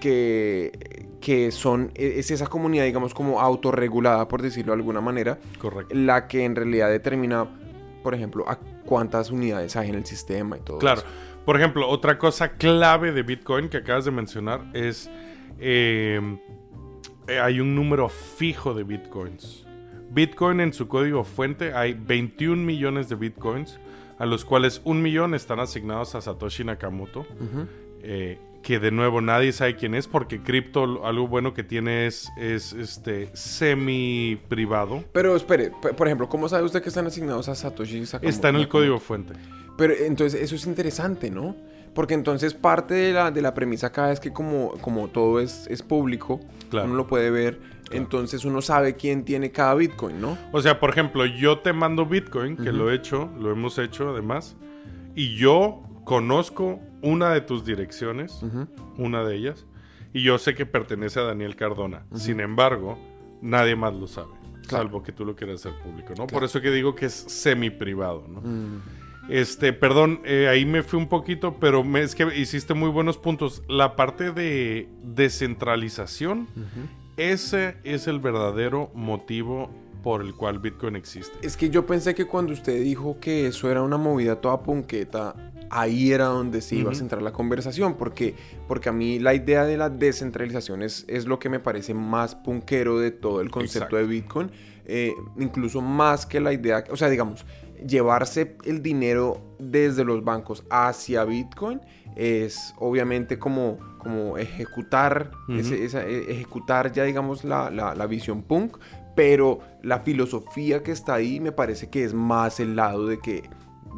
[0.00, 5.94] Que, que son, es esa comunidad, digamos, como autorregulada, por decirlo de alguna manera, Correcto.
[5.94, 7.46] la que en realidad determina,
[8.02, 11.00] por ejemplo, a cuántas unidades hay en el sistema y todo Claro.
[11.00, 11.08] eso.
[11.44, 15.10] Por ejemplo, otra cosa clave de Bitcoin que acabas de mencionar es
[15.58, 16.20] eh,
[17.26, 19.64] eh, hay un número fijo de Bitcoins.
[20.10, 23.78] Bitcoin en su código fuente hay 21 millones de Bitcoins,
[24.18, 27.26] a los cuales un millón están asignados a Satoshi Nakamoto.
[28.02, 32.28] eh, que de nuevo nadie sabe quién es porque cripto algo bueno que tiene es,
[32.36, 37.54] es este semi privado Pero espere, por ejemplo, ¿cómo sabe usted que están asignados a
[37.54, 38.28] Satoshi Sakamoto?
[38.28, 39.32] está en el código fuente
[39.78, 41.56] Pero entonces eso es interesante, ¿no?
[41.94, 45.66] Porque entonces parte de la, de la premisa acá es que como, como todo es,
[45.68, 46.88] es público, Claro.
[46.88, 47.58] uno lo puede ver,
[47.90, 50.36] entonces uno sabe quién tiene cada Bitcoin, ¿no?
[50.52, 54.10] O sea, por ejemplo, yo te mando Bitcoin, que lo he hecho, lo hemos hecho
[54.10, 54.56] además,
[55.14, 58.40] y yo conozco una de tus direcciones,
[58.96, 59.66] una de ellas,
[60.14, 62.06] y yo sé que pertenece a Daniel Cardona.
[62.14, 62.98] Sin embargo,
[63.42, 64.30] nadie más lo sabe,
[64.66, 64.84] Claro.
[64.84, 66.26] salvo que tú lo quieras hacer público, ¿no?
[66.26, 68.40] Por eso que digo que es semi privado, ¿no?
[69.28, 73.18] Este, perdón, eh, ahí me fui un poquito, pero me- es que hiciste muy buenos
[73.18, 73.62] puntos.
[73.68, 76.48] La parte de descentralización,
[77.18, 79.68] ese es el verdadero motivo
[80.02, 81.36] por el cual Bitcoin existe.
[81.42, 85.34] Es que yo pensé que cuando usted dijo que eso era una movida toda punqueta,
[85.70, 88.34] ahí era donde se iba a centrar la conversación, porque,
[88.66, 92.34] porque a mí la idea de la descentralización es, es lo que me parece más
[92.34, 93.96] punquero de todo el concepto Exacto.
[93.96, 94.50] de Bitcoin,
[94.86, 97.44] eh, incluso más que la idea, o sea, digamos,
[97.86, 101.80] llevarse el dinero desde los bancos hacia Bitcoin
[102.16, 108.42] es obviamente como, como ejecutar, ese- esa- e- ejecutar ya digamos la, la- la visión
[108.42, 108.78] punk,
[109.14, 113.48] pero la filosofía que está ahí me parece que es más el lado de que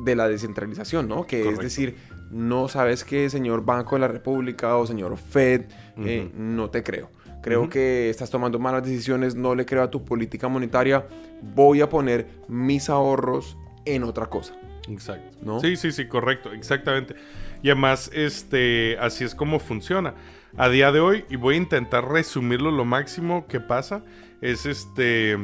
[0.04, 1.26] de la descentralización, ¿no?
[1.26, 1.60] Que Correcto.
[1.60, 1.96] es decir,
[2.30, 5.66] no sabes qué, señor Banco de la República o señor Fed,
[5.98, 7.10] eh, no te creo.
[7.42, 11.06] Creo que estás tomando malas decisiones, no le creo a tu política monetaria,
[11.42, 14.54] voy a poner mis ahorros en otra cosa.
[14.88, 15.38] Exacto.
[15.42, 15.60] ¿No?
[15.60, 17.14] Sí, sí, sí, correcto, exactamente.
[17.62, 20.14] Y además, este, así es como funciona.
[20.56, 24.02] A día de hoy, y voy a intentar resumirlo lo máximo que pasa,
[24.40, 25.38] es este.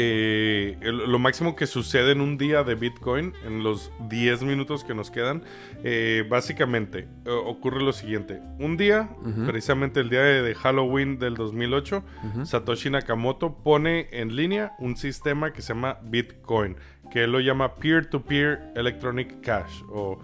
[0.00, 4.84] Eh, el- lo máximo que sucede en un día de Bitcoin, en los 10 minutos
[4.84, 5.42] que nos quedan,
[5.82, 8.40] eh, básicamente eh, ocurre lo siguiente.
[8.60, 9.10] Un día,
[9.44, 12.04] precisamente el día de, de Halloween del 2008,
[12.46, 16.76] Satoshi Nakamoto pone en línea un sistema que se llama Bitcoin,
[17.10, 20.20] que él lo llama Peer-to-Peer Electronic Cash o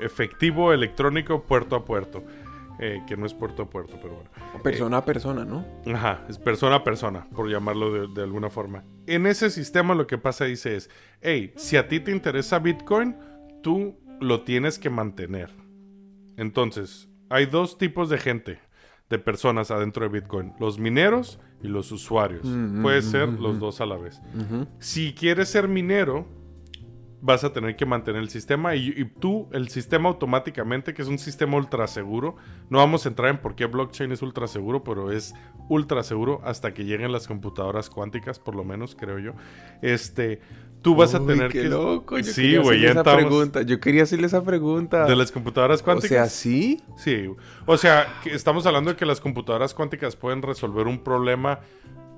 [0.00, 2.22] efectivo electrónico puerto a puerto.
[2.78, 4.30] Eh, que no es puerto a puerto, pero bueno.
[4.62, 5.64] Persona a persona, ¿no?
[5.92, 8.84] Ajá, es persona a persona, por llamarlo de, de alguna forma.
[9.06, 13.16] En ese sistema lo que pasa dice es, hey, si a ti te interesa Bitcoin,
[13.62, 15.50] tú lo tienes que mantener.
[16.36, 18.58] Entonces, hay dos tipos de gente,
[19.08, 22.46] de personas adentro de Bitcoin, los mineros y los usuarios.
[22.82, 24.20] Puede ser los dos a la vez.
[24.78, 26.26] Si quieres ser minero,
[27.26, 31.08] vas a tener que mantener el sistema y, y tú, el sistema automáticamente, que es
[31.08, 32.36] un sistema ultra seguro,
[32.70, 35.34] no vamos a entrar en por qué blockchain es ultra seguro, pero es
[35.68, 39.32] ultra seguro hasta que lleguen las computadoras cuánticas, por lo menos, creo yo.
[39.82, 40.40] Este,
[40.82, 41.68] tú vas a tener qué que...
[41.68, 42.16] loco.
[42.18, 43.24] Yo sí, güey, ya esa estamos...
[43.24, 43.62] pregunta.
[43.62, 45.04] Yo quería hacerle esa pregunta.
[45.04, 46.10] De las computadoras o cuánticas.
[46.10, 46.80] sea, sí.
[46.96, 47.28] Sí,
[47.66, 51.58] o sea, que estamos hablando de que las computadoras cuánticas pueden resolver un problema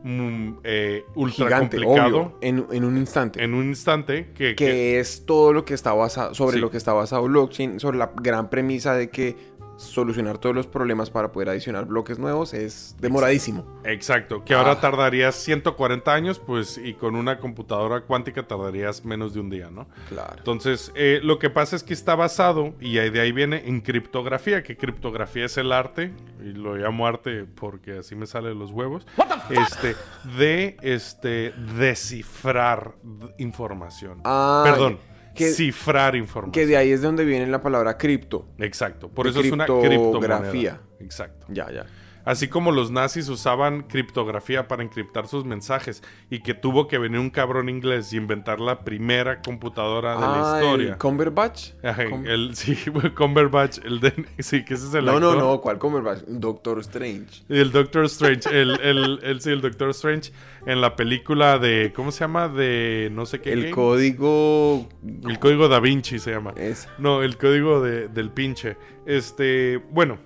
[0.04, 2.38] mm, eh, ultra Gigante, complicado obvio.
[2.40, 3.42] En, en un instante.
[3.42, 6.60] en un instante que, que- que es todo lo que está basado, sobre Sí.
[6.60, 9.36] lo que está basado blockchain, sobre la gran premisa de que
[9.78, 13.64] solucionar todos los problemas para poder adicionar bloques nuevos es demoradísimo.
[13.84, 14.80] Exacto, que ahora Ah.
[14.80, 19.86] tardarías 140 años, pues, y con una computadora cuántica tardarías menos de un día, ¿no?
[20.08, 20.34] Claro.
[20.36, 23.80] Entonces, eh, lo que pasa es que está basado, y ahí de ahí viene, en
[23.80, 28.54] criptografía, que criptografía es el arte, y lo llamo arte porque así me sale de
[28.56, 29.06] los huevos,
[29.50, 29.94] este,
[30.36, 32.94] de este, descifrar
[33.38, 34.20] información.
[34.24, 34.98] Ah, Perdón,
[35.38, 36.52] que- cifrar información.
[36.52, 38.46] Que de ahí es de donde viene la palabra cripto.
[38.58, 39.88] Exacto, por eso es una criptografía.
[39.88, 40.80] criptografía.
[41.00, 41.46] Exacto.
[41.48, 41.86] Ya, ya.
[42.28, 47.18] Así como los nazis usaban criptografía para encriptar sus mensajes y que tuvo que venir
[47.20, 50.92] un cabrón inglés y inventar la primera computadora de la Ah, historia.
[50.92, 51.70] ¿el Cumberbatch?
[51.82, 52.76] Ajá, Com- el, sí,
[53.16, 56.24] Cumberbatch, el de, sí, que ese es el no, no, no, ¿cuál Cumberbatch?
[56.26, 57.44] Doctor Strange.
[57.48, 60.30] El Doctor Strange, el, el, el- sí, el Doctor Strange
[60.66, 62.48] en la película de, ¿cómo se llama?
[62.48, 63.54] De no sé qué.
[63.54, 63.74] El game.
[63.74, 64.86] código...
[65.26, 66.52] El código Da Vinci se llama.
[66.56, 66.88] Es...
[66.98, 68.76] No, el código de- del pinche.
[69.06, 70.18] Este, bueno,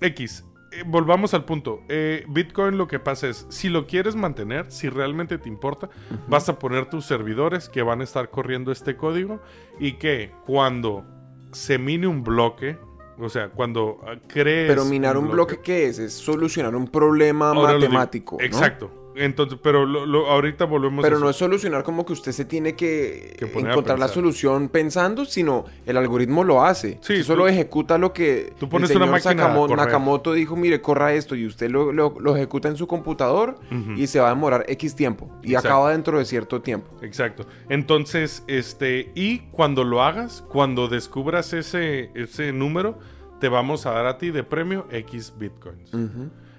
[0.00, 0.44] X.
[0.70, 1.82] Eh, volvamos al punto.
[1.88, 5.88] Eh, Bitcoin lo que pasa es, si lo quieres mantener, si realmente te importa,
[6.28, 9.40] vas a poner tus servidores que van a estar corriendo este código
[9.78, 11.04] y que cuando
[11.52, 12.78] se mine un bloque,
[13.18, 14.68] o sea, cuando ah, crees...
[14.68, 15.98] Pero minar un bloque, ¿qué es?
[15.98, 18.44] Es solucionar un problema Ahora matemático, ¿no?
[18.44, 18.97] Exacto.
[19.18, 22.44] Entonces, pero lo- lo- ahorita volvemos Pero a no es solucionar como que usted se
[22.44, 26.98] tiene que, encontrar la solución pensando, sino el algoritmo lo hace.
[27.02, 29.76] Sí, usted solo tú- ejecuta lo que tú pones el una señor.
[29.76, 33.58] Nakamoto dijo, mire, corra esto, y usted lo, ejecuta en su computador
[33.96, 35.28] y se va a demorar X tiempo.
[35.42, 35.68] Y Exacto.
[35.68, 36.88] acaba dentro de cierto tiempo.
[37.02, 37.46] Exacto.
[37.68, 42.98] Entonces, este, y cuando lo hagas, cuando descubras ese, ese número,
[43.40, 45.90] te vamos a dar a ti de premio X bitcoins.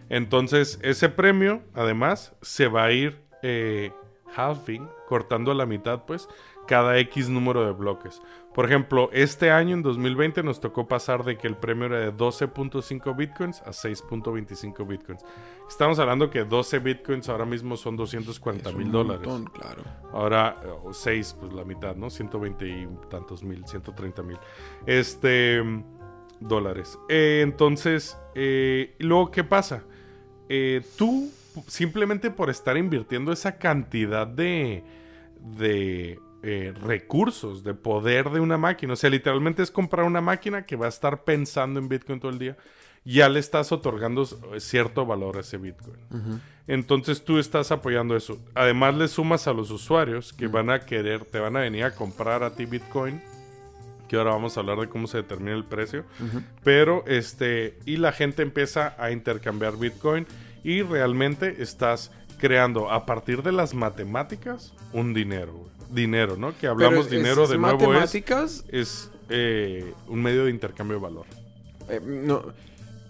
[0.09, 3.91] Entonces, ese premio, además, se va a ir eh,
[4.35, 6.27] halving, cortando a la mitad, pues,
[6.67, 8.21] cada X número de bloques.
[8.53, 12.13] Por ejemplo, este año, en 2020, nos tocó pasar de que el premio era de
[12.13, 15.23] 12.5 bitcoins a 6.25 bitcoins.
[15.67, 19.27] Estamos hablando que 12 bitcoins ahora mismo son 240 Es mil dólares.
[19.53, 19.83] claro.
[20.11, 20.59] Ahora,
[20.91, 22.09] 6, pues la mitad, ¿no?
[22.09, 24.37] 120 y tantos mil, 130 mil.
[24.85, 25.63] Este.
[26.39, 26.97] dólares.
[27.09, 29.83] Eh, entonces, eh, luego, ¿qué pasa?
[30.49, 31.31] Eh, tú,
[31.67, 34.83] simplemente por estar invirtiendo esa cantidad de.
[35.39, 36.19] de.
[36.41, 38.93] eh, recursos, de poder de una máquina.
[38.93, 42.31] O sea, literalmente es comprar una máquina que va a estar pensando en Bitcoin todo
[42.31, 42.57] el día.
[43.05, 45.99] Ya le estás otorgando eh, cierto valor a ese Bitcoin.
[46.67, 48.39] Entonces tú estás apoyando eso.
[48.55, 51.95] Además le sumas a los usuarios que van a querer, te van a venir a
[51.95, 53.21] comprar a ti Bitcoin
[54.09, 56.03] que ahora vamos a hablar de cómo se determina el precio.
[56.63, 60.25] Pero, este, y la gente empieza a intercambiar Bitcoin
[60.63, 65.69] y realmente estás creando a partir de las matemáticas un dinero, güey.
[65.91, 66.55] Dinero, ¿no?
[66.57, 70.97] Que hablamos Pero dinero es de nuevo es, matemáticas, es eh, un medio de intercambio
[70.97, 71.25] de valor.
[71.89, 72.43] eh, no,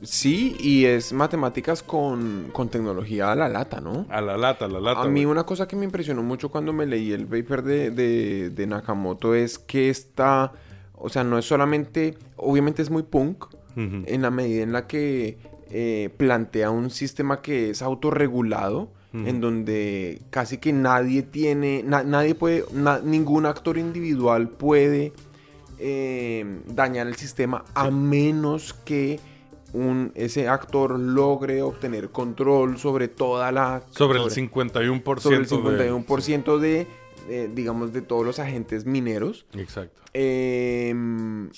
[0.02, 4.06] sí, y es matemáticas con, con tecnología a la lata, ¿no?
[4.10, 5.02] A la lata, a la lata.
[5.02, 5.26] A mí güey.
[5.26, 9.36] una cosa que me impresionó mucho cuando me leí el paper de, de- de Nakamoto
[9.36, 10.54] es que está,
[11.00, 13.45] o sea, no es solamente, obviamente es muy punk,
[13.76, 15.38] en la medida en la que
[15.72, 22.36] eh, plantea un sistema que es autorregulado, en donde casi que nadie tiene, na- nadie
[22.36, 25.14] puede, na- ningún actor individual puede
[25.80, 29.20] eh, dañar el sistema a menos que
[29.74, 33.84] un, ese actor logre obtener control sobre toda la...
[33.91, 35.20] Sobre el 51%.
[35.20, 36.88] sobre el de- 51% de,
[37.30, 39.45] eh, digamos, de todos los agentes mineros.
[39.55, 40.01] Exacto.
[40.13, 41.49] Em,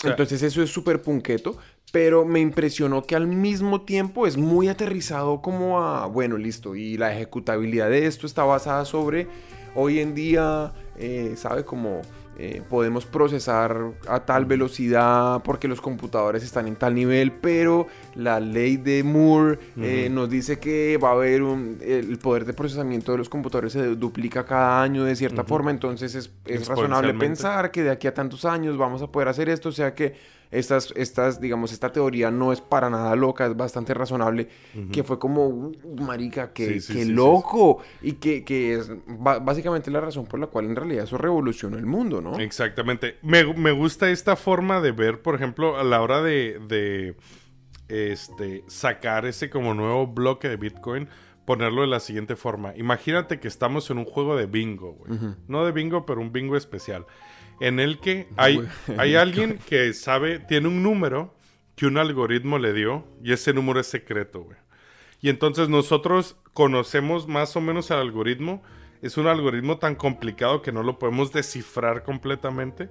[0.00, 1.56] sea- entonces eso es súper punqueto,
[1.92, 6.96] pero me impresionó que al mismo tiempo es muy aterrizado como a, bueno, listo, y
[6.96, 9.28] la ejecutabilidad de esto está basada sobre,
[9.74, 11.64] hoy en día, eh, ¿sabe?
[11.64, 12.02] Como
[12.36, 18.40] eh, podemos procesar a tal velocidad porque los computadores están en tal nivel, pero la
[18.40, 23.12] ley de Moore eh, nos dice que va a haber un, el poder de procesamiento
[23.12, 27.70] de los computadores se duplica cada año de cierta forma, entonces es, es razonable pensar
[27.70, 30.14] que de aquí a tantos años vamos a poder hacer esto, o sea que
[30.54, 34.48] estas, estas, digamos, esta teoría no es para nada loca, es bastante razonable,
[34.92, 38.74] que fue como, "Uh, marica, que, Sí, sí, que sí, sí, loco, y que, que
[38.74, 42.38] es básicamente la razón por la cual en realidad eso revolucionó el mundo, ¿no?
[42.38, 43.16] Exactamente.
[43.22, 47.16] Me, me gusta esta forma de ver, por ejemplo, a la hora de, de,
[47.88, 51.08] este, sacar ese como nuevo bloque de Bitcoin,
[51.44, 52.72] ponerlo de la siguiente forma.
[52.76, 55.18] Imagínate que estamos en un juego de bingo, güey.
[55.46, 57.06] No de bingo, pero un bingo especial.
[57.60, 58.60] En el que hay,
[58.98, 61.34] hay alguien que sabe, tiene un número
[61.76, 64.56] que un algoritmo le dio y ese número es secreto, güey.
[65.20, 68.62] Y entonces nosotros conocemos más o menos el algoritmo.
[69.00, 72.90] Es un algoritmo tan complicado que no lo podemos descifrar completamente.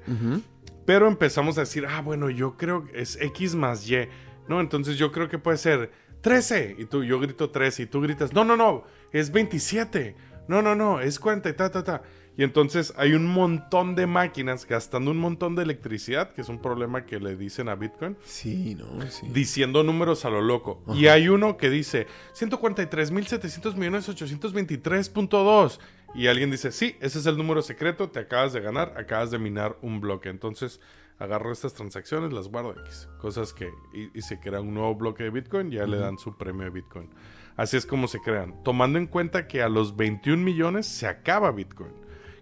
[0.86, 4.08] Pero empezamos a decir, ah, bueno, yo creo que es X más Y.
[4.48, 5.92] No, entonces yo creo que puede ser
[6.22, 6.78] 13.
[6.80, 10.16] Y tú, yo grito 13 y tú gritas, no, no, no, es 27.
[10.48, 12.02] No, no, no, es 40 y ta, ta, ta.
[12.36, 16.62] Y entonces hay un montón de máquinas gastando un montón de electricidad, que es un
[16.62, 19.28] problema que le dicen a Bitcoin Sí, no, sí.
[19.32, 20.82] diciendo números a lo loco.
[20.96, 25.80] Y hay uno que dice 143.700 millones 823.2.
[26.16, 29.40] Y alguien dice, sí, ese es el número secreto, te acabas de ganar, acabas de
[29.40, 30.30] minar un bloque.
[30.30, 30.80] Entonces
[31.20, 33.08] agarro estas transacciones, las guardo X.
[33.20, 36.36] Cosas que, y, y se crea un nuevo bloque de Bitcoin, ya le dan su
[36.38, 37.10] premio de Bitcoin.
[37.56, 38.64] Así es como se crean.
[38.64, 41.94] Tomando en cuenta que a los 21 millones se acaba Bitcoin.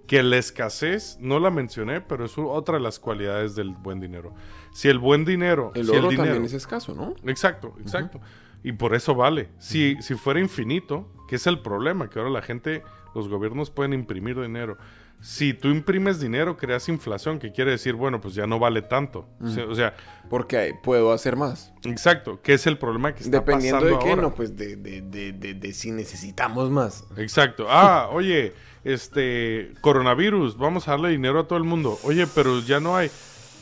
[0.07, 4.33] Que la escasez, no la mencioné, pero es otra de las cualidades del buen dinero.
[4.73, 5.71] Si el buen dinero...
[5.73, 7.15] El si oro dinero, también es escaso, ¿no?
[7.29, 8.19] Exacto, exacto.
[8.63, 9.49] Y por eso vale.
[9.57, 12.83] Si, si fuera infinito, que es el problema, que ahora la gente,
[13.15, 14.77] los gobiernos pueden imprimir dinero.
[15.21, 19.27] Si tú imprimes dinero, creas inflación, que quiere decir, bueno, pues ya no vale tanto.
[19.41, 19.93] O sea- O sea,
[20.29, 21.71] Porque puedo hacer más.
[21.83, 24.21] exacto, que es el problema que está Dependiendo de qué, ahora.
[24.23, 27.03] no, pues de, de, de, de, de si necesitamos más.
[27.17, 27.67] Exacto.
[27.69, 28.53] Ah, oye,
[28.83, 31.99] este, coronavirus, vamos a darle dinero a todo el mundo.
[32.03, 33.11] Oye, pero ya no hay.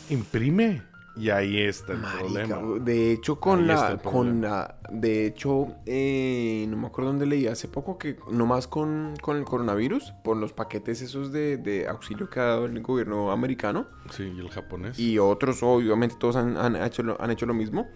[0.10, 0.82] Imprime.
[1.20, 2.20] Y ahí está el Marica,
[2.60, 2.80] problema.
[2.86, 7.46] de hecho con Ahí la, con la, de hecho, eh, no me acuerdo dónde leí
[7.48, 12.30] hace poco que nomás con, con el coronavirus, por los paquetes esos de, de auxilio
[12.30, 14.98] que ha dado el gobierno americano Sí, y el japonés.
[15.00, 17.88] y otros, obviamente todos han, han hecho, lo, han hecho lo mismo,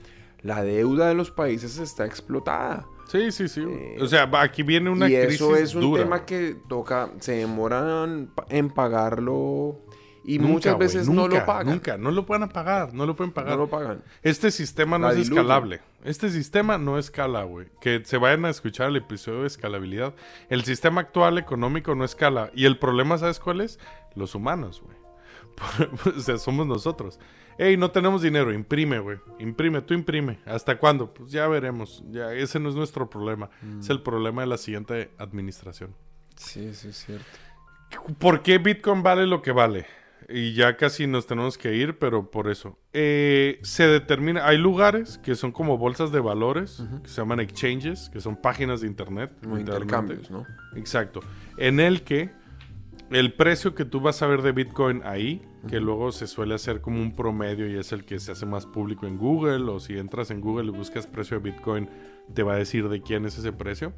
[0.41, 2.85] la deuda de los países está explotada.
[3.07, 3.61] Sí, sí, sí.
[3.65, 6.03] Eh, o sea, aquí viene una y crisis eso es un dura.
[6.03, 9.79] tema que toca, se demoran en pagarlo
[10.23, 11.73] y Nunca, muchas veces no nunca, lo pagan.
[11.73, 13.51] Nunca, no lo pueden pagar, no lo pueden pagar.
[13.51, 14.01] No lo pagan.
[14.21, 15.81] Este sistema no La es escalable.
[16.03, 17.67] Este sistema no escala, güey.
[17.81, 20.13] Que se vayan a escuchar el episodio de escalabilidad.
[20.49, 22.51] El sistema actual económico no escala.
[22.53, 23.79] Y el problema, ¿sabes cuál es?
[24.15, 24.97] Los humanos, güey.
[26.17, 27.19] o sea, somos nosotros.
[27.57, 29.19] Ey, no tenemos dinero, imprime, güey.
[29.39, 30.39] Imprime, tú imprime.
[30.45, 31.13] ¿Hasta cuándo?
[31.13, 32.03] Pues ya veremos.
[32.09, 33.49] Ya, ese no es nuestro problema.
[33.79, 35.93] Es el problema de la siguiente administración.
[36.35, 37.25] Sí, sí, es cierto.
[38.17, 39.85] ¿Por qué Bitcoin vale lo que vale?
[40.35, 42.79] Y ya casi nos tenemos que ir, pero por eso.
[42.91, 48.09] Eh, se determina, hay lugares que son como bolsas de valores, que se llaman exchanges,
[48.09, 49.31] que son páginas de internet.
[49.43, 50.47] Intercambios, ¿no?
[50.75, 51.19] Exacto.
[51.57, 52.31] En el que
[53.11, 56.81] el precio que tú vas a ver de Bitcoin ahí, que luego se suele hacer
[56.81, 59.99] como un promedio y es el que se hace más público en Google, o si
[59.99, 61.87] entras en Google y buscas precio de Bitcoin,
[62.33, 63.93] te va a decir de quién es ese precio.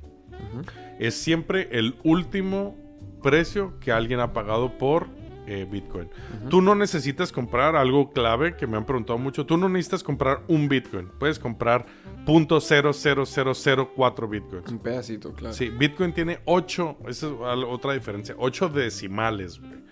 [1.00, 2.76] Es siempre el último
[3.24, 5.08] precio que alguien ha pagado por
[5.48, 6.10] eh, Bitcoin.
[6.50, 9.46] Tú no necesitas comprar algo clave que me han preguntado mucho.
[9.46, 11.10] Tú no necesitas comprar un Bitcoin.
[11.20, 11.86] Puedes comprar
[12.26, 14.72] .00004 Bitcoins.
[14.72, 15.54] Un pedacito, claro.
[15.54, 17.34] Sí, Bitcoin tiene 8, esa es
[17.68, 19.86] otra diferencia, 8 decimales, güey.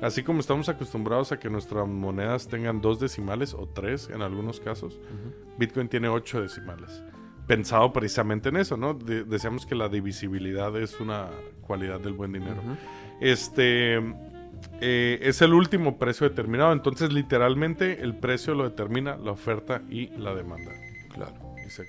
[0.00, 4.58] Así como estamos acostumbrados a que nuestras monedas tengan dos decimales o tres en algunos
[4.58, 4.98] casos,
[5.58, 7.02] Bitcoin tiene 8 decimales.
[7.46, 8.94] Pensado precisamente en eso, ¿no?
[8.94, 11.28] De- deseamos que la divisibilidad es una
[11.60, 12.60] cualidad del buen dinero.
[13.20, 14.00] Este
[14.80, 20.08] eh, es el último precio determinado, entonces literalmente el precio lo determina la oferta y
[20.18, 20.72] la demanda.
[21.14, 21.34] Claro.
[21.66, 21.86] Y se.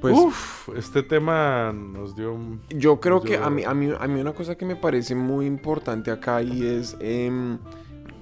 [0.00, 2.60] Pues Uf, este tema nos dio un...
[2.70, 5.46] yo creo que a mí, a, mí, a mí una cosa que me parece muy
[5.46, 6.96] importante acá y es...
[7.00, 7.54] em,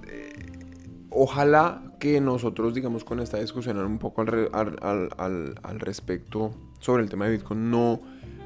[0.07, 0.33] eh,
[1.09, 7.03] ojalá que nosotros, digamos, con esta discusión un poco al, al- al- al respecto sobre
[7.03, 8.01] el tema de Bitcoin, no,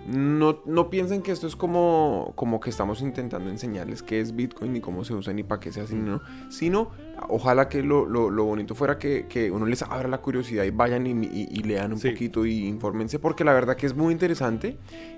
[0.07, 4.73] no, no piensen que esto es como, como que estamos intentando enseñarles qué es Bitcoin,
[4.75, 6.91] ni cómo se usa, ni para qué se hace, no, sino
[7.29, 10.71] ojalá que lo, lo- lo bonito fuera que, que uno les abra la curiosidad y
[10.71, 12.11] vayan y, y- y lean un Sí.
[12.11, 14.77] poquito y infórmense, porque la verdad que es muy interesante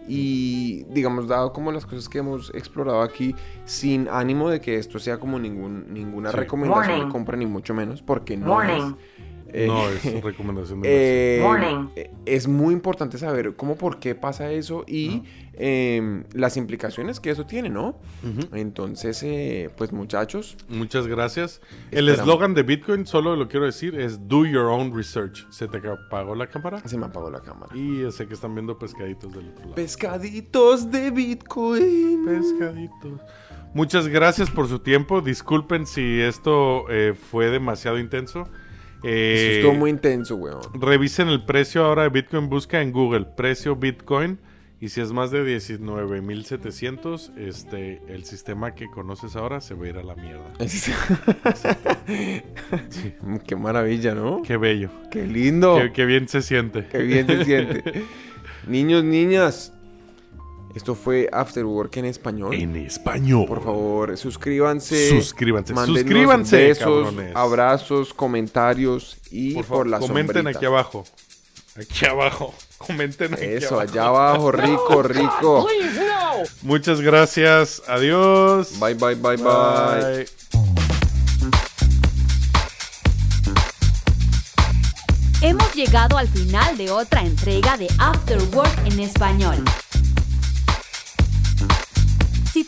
[0.08, 3.34] y, digamos, dado como las cosas que hemos explorado aquí,
[3.64, 6.36] sin ánimo de que esto sea como ningún, ninguna Sí.
[6.36, 8.72] recomendación de compra, ni mucho menos, porque no Morning.
[8.74, 8.94] es...
[9.64, 11.88] eh, No, es recomendación de eh, Morning.
[11.96, 15.22] eh, es muy importante saber cómo, por qué pasa eso y
[15.54, 17.98] eh, las implicaciones que eso tiene, ¿no?
[18.52, 21.60] Entonces, eh, pues muchachos, Muchas gracias.
[21.90, 25.46] El eslogan de Bitcoin, solo lo quiero decir, es Do Your Own Research.
[25.50, 26.82] ¿Se te apagó la cámara?
[26.86, 27.74] se me apagó la cámara.
[27.76, 29.74] Y sé que están viendo pescaditos del otro lado.
[29.74, 32.24] Pescaditos de Bitcoin.
[32.26, 33.20] Pescaditos.
[33.74, 35.20] Muchas gracias por su tiempo.
[35.20, 38.48] Disculpen si esto eh, fue demasiado intenso.
[39.08, 40.60] Eh, Eso estuvo muy intenso, weón.
[40.74, 42.48] Revisen el precio ahora de Bitcoin.
[42.48, 44.38] Busca en Google precio Bitcoin.
[44.78, 49.88] Y si es más de 19.700, este, el sistema que conoces ahora se va a
[49.88, 50.52] ir a la mierda.
[53.46, 54.42] Qué maravilla, ¿no?
[54.42, 54.90] Qué bello.
[55.10, 55.78] Qué lindo.
[55.80, 56.86] Qué, qué bien se siente.
[56.88, 58.04] Qué bien se siente.
[58.66, 59.72] Niños, niñas.
[60.76, 62.54] Esto fue After Work en español.
[62.54, 63.46] En español.
[63.48, 65.08] Por favor, suscríbanse.
[65.08, 65.74] Suscríbanse.
[65.74, 67.34] Suscríbanse, besos, cabrones.
[67.34, 70.58] abrazos, comentarios y Por por, favor, la comenten sombrita.
[70.58, 71.04] aquí abajo.
[71.80, 72.54] Aquí abajo.
[72.78, 73.90] Comenten aquí Eso, abajo.
[73.90, 75.66] allá abajo, rico, rico.
[76.60, 77.82] Muchas gracias.
[77.88, 78.78] Adiós.
[78.78, 80.26] Bye, bye, bye, bye.
[85.40, 89.64] Hemos llegado al final de otra entrega de After Work en español.